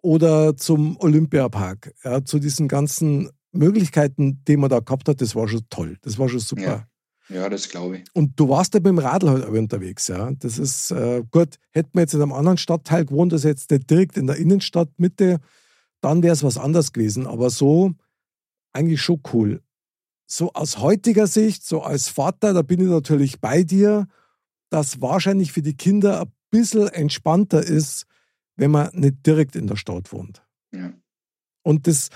oder 0.00 0.56
zum 0.56 0.96
Olympiapark, 0.98 1.92
ja, 2.04 2.24
zu 2.24 2.38
diesen 2.38 2.68
ganzen 2.68 3.28
Möglichkeiten, 3.52 4.42
die 4.48 4.56
man 4.56 4.70
da 4.70 4.80
gehabt 4.80 5.10
hat, 5.10 5.20
das 5.20 5.34
war 5.36 5.46
schon 5.46 5.60
toll, 5.68 5.98
das 6.00 6.18
war 6.18 6.28
schon 6.30 6.40
super. 6.40 6.62
Ja. 6.62 6.86
Ja, 7.30 7.48
das 7.48 7.68
glaube 7.68 7.98
ich. 7.98 8.04
Und 8.12 8.38
du 8.38 8.48
warst 8.48 8.74
ja 8.74 8.80
beim 8.80 8.98
Radl 8.98 9.30
halt 9.30 9.44
unterwegs, 9.46 10.08
ja. 10.08 10.30
Das 10.32 10.58
ist 10.58 10.90
äh, 10.90 11.22
gut. 11.30 11.58
Hätten 11.70 11.90
wir 11.94 12.02
jetzt 12.02 12.14
in 12.14 12.22
einem 12.22 12.32
anderen 12.32 12.58
Stadtteil 12.58 13.04
gewohnt, 13.04 13.32
das 13.32 13.44
jetzt 13.44 13.70
nicht 13.70 13.88
direkt 13.88 14.16
in 14.16 14.26
der 14.26 14.36
Innenstadtmitte, 14.36 15.38
dann 16.00 16.22
wäre 16.22 16.32
es 16.32 16.42
was 16.42 16.58
anderes 16.58 16.92
gewesen. 16.92 17.26
Aber 17.26 17.50
so 17.50 17.92
eigentlich 18.72 19.00
schon 19.00 19.22
cool. 19.32 19.62
So 20.26 20.52
aus 20.52 20.78
heutiger 20.78 21.26
Sicht, 21.26 21.64
so 21.64 21.82
als 21.82 22.08
Vater, 22.08 22.52
da 22.52 22.62
bin 22.62 22.80
ich 22.80 22.88
natürlich 22.88 23.40
bei 23.40 23.62
dir, 23.62 24.06
dass 24.70 25.00
wahrscheinlich 25.00 25.52
für 25.52 25.62
die 25.62 25.76
Kinder 25.76 26.22
ein 26.22 26.32
bisschen 26.50 26.88
entspannter 26.88 27.62
ist, 27.62 28.06
wenn 28.56 28.70
man 28.70 28.90
nicht 28.92 29.26
direkt 29.26 29.56
in 29.56 29.66
der 29.66 29.76
Stadt 29.76 30.12
wohnt. 30.12 30.42
Ja. 30.72 30.92
Und 31.62 31.86
das, 31.86 32.08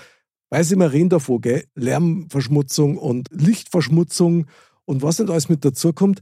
weiß 0.49 0.71
ich, 0.71 0.77
wir 0.77 0.91
reden 0.91 1.09
davor, 1.09 1.41
gell? 1.41 1.65
Lärmverschmutzung 1.75 2.97
und 2.97 3.29
Lichtverschmutzung 3.31 4.47
und 4.85 5.01
was 5.01 5.19
nicht 5.19 5.29
alles 5.29 5.49
mit 5.49 5.65
dazu 5.65 5.93
kommt, 5.93 6.21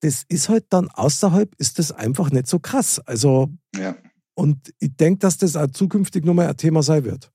das 0.00 0.24
ist 0.28 0.48
halt 0.48 0.66
dann 0.70 0.88
außerhalb, 0.88 1.54
ist 1.58 1.78
das 1.78 1.92
einfach 1.92 2.30
nicht 2.30 2.46
so 2.46 2.58
krass. 2.58 3.00
Also, 3.06 3.48
ja. 3.74 3.96
und 4.34 4.72
ich 4.78 4.94
denke, 4.96 5.20
dass 5.20 5.38
das 5.38 5.56
auch 5.56 5.68
zukünftig 5.68 6.24
nochmal 6.24 6.48
ein 6.48 6.56
Thema 6.56 6.82
sein 6.82 7.04
wird. 7.04 7.32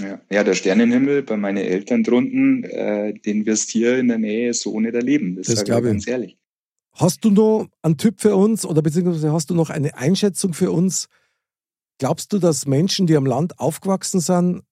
Ja, 0.00 0.20
ja 0.30 0.44
der 0.44 0.54
Sternenhimmel 0.54 1.22
bei 1.22 1.36
meinen 1.36 1.58
Eltern 1.58 2.04
drunten, 2.04 2.64
äh, 2.64 3.14
den 3.14 3.46
wirst 3.46 3.70
hier 3.70 3.98
in 3.98 4.08
der 4.08 4.18
Nähe 4.18 4.54
so 4.54 4.78
nicht 4.78 4.94
erleben. 4.94 5.36
Das, 5.36 5.46
das 5.46 5.64
glaube 5.64 5.88
ich 5.88 5.92
ganz 5.92 6.06
ehrlich. 6.06 6.38
Hast 6.92 7.24
du 7.24 7.30
noch 7.30 7.68
einen 7.82 7.96
Tipp 7.96 8.20
für 8.20 8.34
uns 8.34 8.64
oder 8.64 8.82
beziehungsweise 8.82 9.32
hast 9.32 9.50
du 9.50 9.54
noch 9.54 9.70
eine 9.70 9.96
Einschätzung 9.96 10.52
für 10.52 10.70
uns? 10.70 11.08
Glaubst 11.98 12.32
du, 12.32 12.38
dass 12.38 12.66
Menschen, 12.66 13.06
die 13.06 13.16
am 13.16 13.26
Land 13.26 13.58
aufgewachsen 13.58 14.20
sind, 14.20 14.62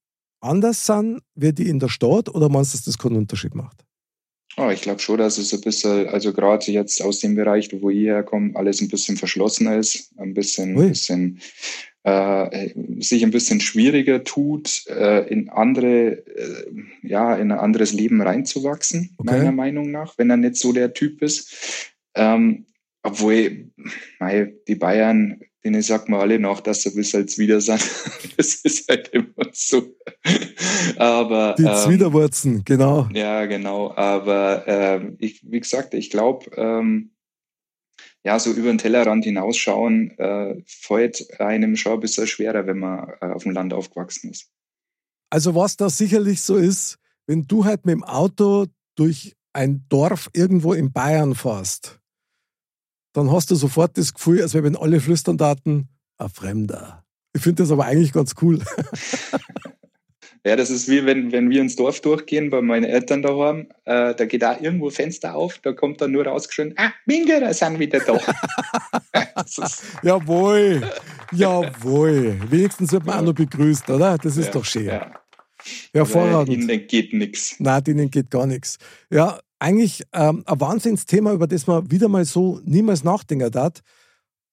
anders 0.40 0.86
sind, 0.86 1.22
wie 1.34 1.52
die 1.52 1.68
in 1.68 1.78
der 1.78 1.88
Stadt 1.88 2.28
oder 2.28 2.48
meinst 2.48 2.72
du, 2.72 2.78
dass 2.78 2.84
das 2.84 2.98
keinen 2.98 3.16
Unterschied 3.16 3.54
macht? 3.54 3.86
Oh, 4.59 4.71
ich 4.71 4.81
glaube 4.81 5.01
schon, 5.01 5.19
dass 5.19 5.37
es 5.37 5.53
ein 5.53 5.61
bisschen, 5.61 6.09
also 6.09 6.33
gerade 6.33 6.71
jetzt 6.73 7.03
aus 7.03 7.21
dem 7.21 7.35
Bereich, 7.35 7.69
wo 7.81 7.90
ich 7.90 8.07
herkomme, 8.07 8.57
alles 8.57 8.81
ein 8.81 8.88
bisschen 8.88 9.16
verschlossener 9.16 9.77
ist, 9.77 10.11
ein 10.16 10.33
bisschen, 10.33 10.77
Ui. 10.77 10.88
bisschen 10.88 11.40
äh, 12.05 12.71
sich 13.01 13.23
ein 13.23 13.33
bisschen 13.33 13.61
schwieriger 13.61 14.25
tut, 14.25 14.87
äh, 14.87 15.29
in 15.29 15.51
andere, 15.51 16.25
äh, 16.27 16.71
ja, 17.03 17.35
in 17.35 17.53
ein 17.53 17.59
anderes 17.59 17.92
Leben 17.92 18.23
reinzuwachsen, 18.23 19.14
okay. 19.19 19.31
meiner 19.33 19.53
Meinung 19.53 19.90
nach, 19.90 20.16
wenn 20.16 20.31
er 20.31 20.37
nicht 20.37 20.57
so 20.57 20.73
der 20.73 20.95
Typ 20.95 21.21
ist. 21.21 21.92
Ähm, 22.14 22.64
obwohl, 23.03 23.71
mei, 24.21 24.55
die 24.69 24.77
Bayern 24.77 25.40
denen 25.66 25.83
sagt 25.83 26.09
man 26.09 26.20
alle 26.20 26.38
noch, 26.38 26.61
dass 26.61 26.83
sie 26.83 26.90
bis 26.90 27.12
als 27.14 27.38
wieder 27.38 27.61
sind. 27.61 27.83
das 28.37 28.55
ist 28.55 28.88
halt 28.88 29.09
immer 29.09 29.48
so. 29.52 29.96
Aber 30.96 31.57
die 31.59 31.64
ähm, 31.64 31.74
Zwiderwurzen, 31.74 32.64
genau. 32.64 33.09
Ja, 33.12 33.46
genau. 33.46 33.92
Aber 33.96 34.62
ähm, 34.68 35.16
ich, 35.18 35.42
wie 35.42 35.59
gesagt, 35.59 35.94
ich 35.94 36.11
glaube, 36.11 36.48
ähm, 36.57 37.16
ja, 38.24 38.38
so 38.38 38.52
über 38.52 38.68
den 38.68 38.79
Tellerrand 38.79 39.24
hinausschauen, 39.24 40.16
äh, 40.18 40.62
fällt 40.66 41.40
einem 41.40 41.74
schon 41.76 41.94
ein 41.94 42.00
bisschen 42.00 42.29
schwerer, 42.29 42.66
wenn 42.66 42.79
man 42.79 43.12
äh, 43.20 43.26
auf 43.26 43.42
dem 43.42 43.52
Land 43.52 43.74
aufgewachsen 43.74 44.31
ist. 44.31 44.48
Also 45.31 45.57
was 45.57 45.76
da 45.76 45.90
sicherlich 45.90 46.42
so 46.42 46.55
ist, 46.55 46.98
wenn 47.26 47.48
du 47.48 47.64
halt 47.64 47.85
mit 47.87 47.94
dem 47.94 48.05
Auto 48.05 48.66
durch 48.94 49.35
ein 49.52 49.85
Dorf 49.88 50.31
irgendwo 50.33 50.74
in 50.74 50.92
Bayern 50.92 51.35
fährst, 51.35 51.98
dann 53.16 53.33
hast 53.33 53.50
du 53.50 53.55
sofort 53.55 53.96
das 53.96 54.12
Gefühl, 54.12 54.42
als 54.42 54.52
wenn 54.55 54.76
alle 54.76 55.00
flüstern 55.00 55.38
daten, 55.38 55.88
ein 56.18 56.29
Fremder. 56.29 57.05
Ich 57.35 57.42
finde 57.42 57.62
das 57.62 57.72
aber 57.72 57.87
eigentlich 57.87 58.12
ganz 58.12 58.35
cool. 58.42 58.61
Ja, 60.44 60.55
das 60.55 60.70
ist 60.70 60.88
wie 60.88 61.05
wenn, 61.05 61.33
wenn 61.33 61.50
wir 61.50 61.61
ins 61.61 61.74
Dorf 61.74 62.00
durchgehen, 62.00 62.50
bei 62.50 62.62
meinen 62.62 62.85
Eltern 62.85 63.20
daheim, 63.20 63.66
äh, 63.85 64.14
da 64.14 64.24
geht 64.26 64.42
da 64.42 64.57
irgendwo 64.61 64.90
Fenster 64.90 65.35
auf, 65.35 65.59
da 65.59 65.72
kommt 65.72 66.00
dann 66.00 66.12
nur 66.12 66.24
rausgeschrien, 66.24 66.72
ah, 66.76 66.92
Mingerer 67.05 67.52
sind 67.52 67.81
wieder 67.81 67.98
da. 67.98 68.20
jawohl, 70.05 70.88
jawohl. 71.33 72.38
Wenigstens 72.48 72.92
wird 72.92 73.07
man 73.07 73.18
auch 73.18 73.22
noch 73.22 73.35
begrüßt, 73.35 73.90
oder? 73.90 74.18
Das 74.18 74.37
ist 74.37 74.46
ja, 74.46 74.52
doch 74.52 74.64
schön. 74.64 74.87
Ja. 74.87 75.20
Hervorragend. 75.92 76.57
Ihnen 76.57 76.87
geht 76.87 77.12
nichts. 77.12 77.57
Nein, 77.59 77.85
denen 77.85 78.11
geht 78.11 78.31
gar 78.31 78.46
nichts. 78.46 78.79
Ja, 79.11 79.40
eigentlich 79.59 80.02
ähm, 80.12 80.42
ein 80.46 80.61
Wahnsinnsthema, 80.61 81.33
über 81.33 81.46
das 81.46 81.66
man 81.66 81.90
wieder 81.90 82.09
mal 82.09 82.24
so 82.24 82.61
niemals 82.64 83.05
nachdenken 83.05 83.55
hat. 83.55 83.81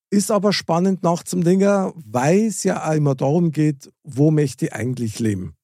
Ist 0.10 0.32
aber 0.32 0.54
spannend 0.54 1.02
nachzudenken, 1.04 1.92
weil 1.96 2.46
es 2.46 2.64
ja 2.64 2.88
auch 2.88 2.94
immer 2.94 3.16
darum 3.16 3.52
geht, 3.52 3.92
wo 4.04 4.30
möchte 4.30 4.68
ich 4.68 4.74
eigentlich 4.74 5.20
leben? 5.20 5.56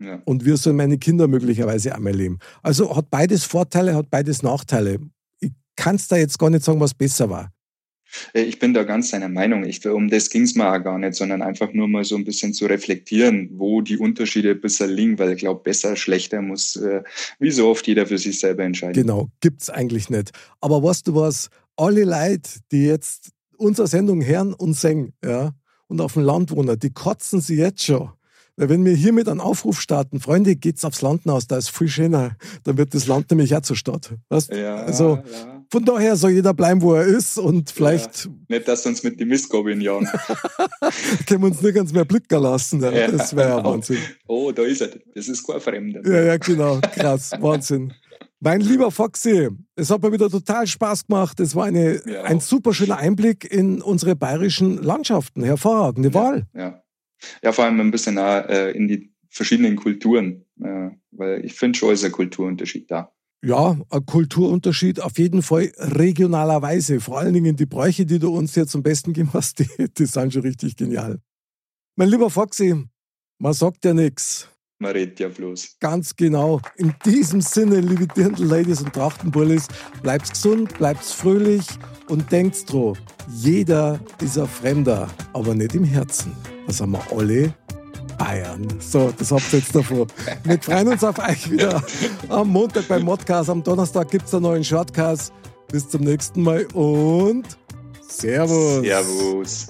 Ja. 0.00 0.22
Und 0.24 0.46
wie 0.46 0.56
sollen 0.56 0.76
meine 0.76 0.96
Kinder 0.96 1.28
möglicherweise 1.28 1.94
einmal 1.94 2.14
leben? 2.14 2.38
Also 2.62 2.96
hat 2.96 3.10
beides 3.10 3.44
Vorteile, 3.44 3.94
hat 3.94 4.10
beides 4.10 4.42
Nachteile. 4.42 4.98
Ich 5.40 5.52
kann 5.76 5.96
es 5.96 6.08
da 6.08 6.16
jetzt 6.16 6.38
gar 6.38 6.48
nicht 6.48 6.64
sagen, 6.64 6.80
was 6.80 6.94
besser 6.94 7.28
war. 7.28 7.52
Äh, 8.32 8.42
ich 8.42 8.58
bin 8.58 8.74
da 8.74 8.84
ganz 8.84 9.10
seiner 9.10 9.28
Meinung. 9.28 9.64
Ich, 9.64 9.86
um 9.86 10.08
das 10.08 10.30
ging 10.30 10.42
es 10.42 10.54
mir 10.54 10.72
auch 10.72 10.82
gar 10.82 10.98
nicht, 10.98 11.14
sondern 11.14 11.42
einfach 11.42 11.72
nur 11.72 11.88
mal 11.88 12.04
so 12.04 12.16
ein 12.16 12.24
bisschen 12.24 12.52
zu 12.52 12.66
reflektieren, 12.66 13.50
wo 13.54 13.80
die 13.80 13.98
Unterschiede 13.98 14.54
bisher 14.54 14.86
liegen, 14.86 15.18
weil 15.18 15.32
ich 15.32 15.38
glaube, 15.38 15.62
besser, 15.62 15.96
schlechter 15.96 16.42
muss 16.42 16.76
äh, 16.76 17.02
wie 17.38 17.50
so 17.50 17.68
oft 17.68 17.86
jeder 17.86 18.06
für 18.06 18.18
sich 18.18 18.38
selber 18.40 18.64
entscheiden. 18.64 19.02
Genau, 19.02 19.28
gibt 19.40 19.62
es 19.62 19.70
eigentlich 19.70 20.10
nicht. 20.10 20.30
Aber 20.60 20.82
weißt 20.82 21.08
du 21.08 21.14
was, 21.14 21.48
alle 21.76 22.04
Leute, 22.04 22.50
die 22.72 22.84
jetzt 22.84 23.30
unsere 23.56 23.88
Sendung 23.88 24.24
hören 24.24 24.54
und 24.54 24.74
singen, 24.74 25.12
ja, 25.24 25.52
und 25.86 26.00
auf 26.00 26.14
dem 26.14 26.22
Land 26.22 26.50
wohnen, 26.52 26.78
die 26.78 26.90
kotzen 26.90 27.40
sie 27.40 27.56
jetzt 27.56 27.84
schon. 27.84 28.10
Weil 28.56 28.68
wenn 28.68 28.84
wir 28.84 28.94
hiermit 28.94 29.28
einen 29.28 29.40
Aufruf 29.40 29.80
starten, 29.80 30.20
Freunde, 30.20 30.54
geht's 30.54 30.84
aufs 30.84 31.02
Land 31.02 31.26
aus, 31.28 31.46
da 31.46 31.56
ist 31.56 31.70
viel 31.70 31.88
schöner, 31.88 32.36
dann 32.64 32.76
wird 32.76 32.94
das 32.94 33.06
Land 33.06 33.30
nämlich 33.30 33.54
auch 33.56 33.62
zur 33.62 33.76
Stadt. 33.76 34.14
Weißt? 34.28 34.52
Ja, 34.52 34.76
also 34.76 35.16
ja. 35.16 35.59
Von 35.70 35.84
daher 35.84 36.16
soll 36.16 36.32
jeder 36.32 36.52
bleiben, 36.52 36.82
wo 36.82 36.94
er 36.94 37.04
ist 37.04 37.38
und 37.38 37.70
vielleicht. 37.70 38.24
Ja. 38.24 38.30
Nicht, 38.48 38.66
dass 38.66 38.84
uns 38.86 39.04
mit 39.04 39.20
die 39.20 39.24
Mistgabeln 39.24 39.80
jagen. 39.80 40.08
Können 41.26 41.42
wir 41.42 41.46
uns 41.46 41.62
nicht 41.62 41.74
ganz 41.74 41.92
mehr 41.92 42.04
blicken 42.04 42.42
lassen. 42.42 42.80
Ja. 42.80 43.08
das 43.08 43.36
wäre 43.36 43.50
ja 43.50 43.56
genau. 43.58 43.72
Wahnsinn. 43.74 43.98
Oh, 44.26 44.50
da 44.50 44.62
ist 44.62 44.80
er. 44.80 44.90
Das 45.14 45.28
ist 45.28 45.46
kein 45.46 45.60
Fremder. 45.60 46.04
Ja, 46.04 46.22
ja, 46.22 46.36
genau. 46.38 46.80
Krass. 46.80 47.30
Wahnsinn. 47.38 47.92
Mein 48.40 48.62
lieber 48.62 48.90
Foxy, 48.90 49.48
es 49.76 49.90
hat 49.90 50.02
mir 50.02 50.12
wieder 50.12 50.30
total 50.30 50.66
Spaß 50.66 51.06
gemacht. 51.06 51.38
Es 51.40 51.54
war 51.54 51.66
eine, 51.66 52.02
ja. 52.10 52.22
ein 52.22 52.40
super 52.40 52.72
schöner 52.72 52.96
Einblick 52.96 53.44
in 53.44 53.82
unsere 53.82 54.16
bayerischen 54.16 54.82
Landschaften. 54.82 55.44
Hervorragende 55.44 56.14
Wahl. 56.14 56.46
Ja. 56.54 56.82
ja, 57.42 57.52
vor 57.52 57.66
allem 57.66 57.80
ein 57.80 57.90
bisschen 57.90 58.16
äh, 58.16 58.70
in 58.70 58.88
die 58.88 59.12
verschiedenen 59.28 59.76
Kulturen, 59.76 60.46
äh, 60.60 60.88
weil 61.12 61.44
ich 61.44 61.52
finde 61.52 61.78
schon, 61.78 61.92
ist 61.92 62.04
ein 62.04 62.12
Kulturunterschied 62.12 62.90
da. 62.90 63.12
Ja, 63.42 63.78
ein 63.88 64.06
Kulturunterschied 64.06 65.00
auf 65.00 65.18
jeden 65.18 65.42
Fall 65.42 65.72
regionalerweise. 65.78 67.00
Vor 67.00 67.18
allen 67.18 67.32
Dingen 67.32 67.56
die 67.56 67.66
Bräuche, 67.66 68.04
die 68.04 68.18
du 68.18 68.36
uns 68.36 68.52
hier 68.52 68.66
zum 68.66 68.82
Besten 68.82 69.14
gegeben 69.14 69.30
hast, 69.32 69.58
die, 69.60 69.68
die 69.96 70.06
sind 70.06 70.32
schon 70.32 70.42
richtig 70.42 70.76
genial. 70.76 71.20
Mein 71.96 72.08
lieber 72.08 72.28
Foxy, 72.28 72.74
man 73.38 73.52
sagt 73.52 73.84
ja 73.84 73.94
nichts. 73.94 74.48
Man 74.78 74.92
redet 74.92 75.20
ja 75.20 75.28
bloß. 75.28 75.76
Ganz 75.78 76.16
genau. 76.16 76.60
In 76.76 76.94
diesem 77.04 77.42
Sinne, 77.42 77.80
liebe 77.80 78.06
Dirndl-Ladies 78.06 78.82
und 78.82 78.94
Trachtenbullis, 78.94 79.68
bleibt's 80.02 80.30
gesund, 80.30 80.72
bleibt's 80.78 81.12
fröhlich 81.12 81.66
und 82.08 82.32
denkt's 82.32 82.64
dran, 82.64 82.96
jeder 83.28 84.00
ist 84.22 84.38
ein 84.38 84.46
Fremder, 84.46 85.10
aber 85.34 85.54
nicht 85.54 85.74
im 85.74 85.84
Herzen. 85.84 86.32
Das 86.66 86.80
haben 86.80 86.92
wir 86.92 87.12
alle 87.12 87.54
Bayern. 88.18 88.66
So, 88.80 89.12
das 89.16 89.30
habt 89.30 89.52
ihr 89.52 89.58
jetzt 89.58 89.74
davor. 89.74 90.06
Wir 90.44 90.58
freuen 90.60 90.88
uns 90.88 91.04
auf 91.04 91.18
euch 91.18 91.50
wieder 91.50 91.82
am 92.28 92.48
Montag 92.48 92.88
beim 92.88 93.02
Modcast. 93.02 93.50
Am 93.50 93.62
Donnerstag 93.62 94.10
gibt's 94.10 94.34
einen 94.34 94.44
neuen 94.44 94.64
Shortcast. 94.64 95.32
Bis 95.70 95.88
zum 95.88 96.02
nächsten 96.02 96.42
Mal 96.42 96.66
und 96.74 97.44
Servus. 98.06 98.82
Servus. 98.82 99.68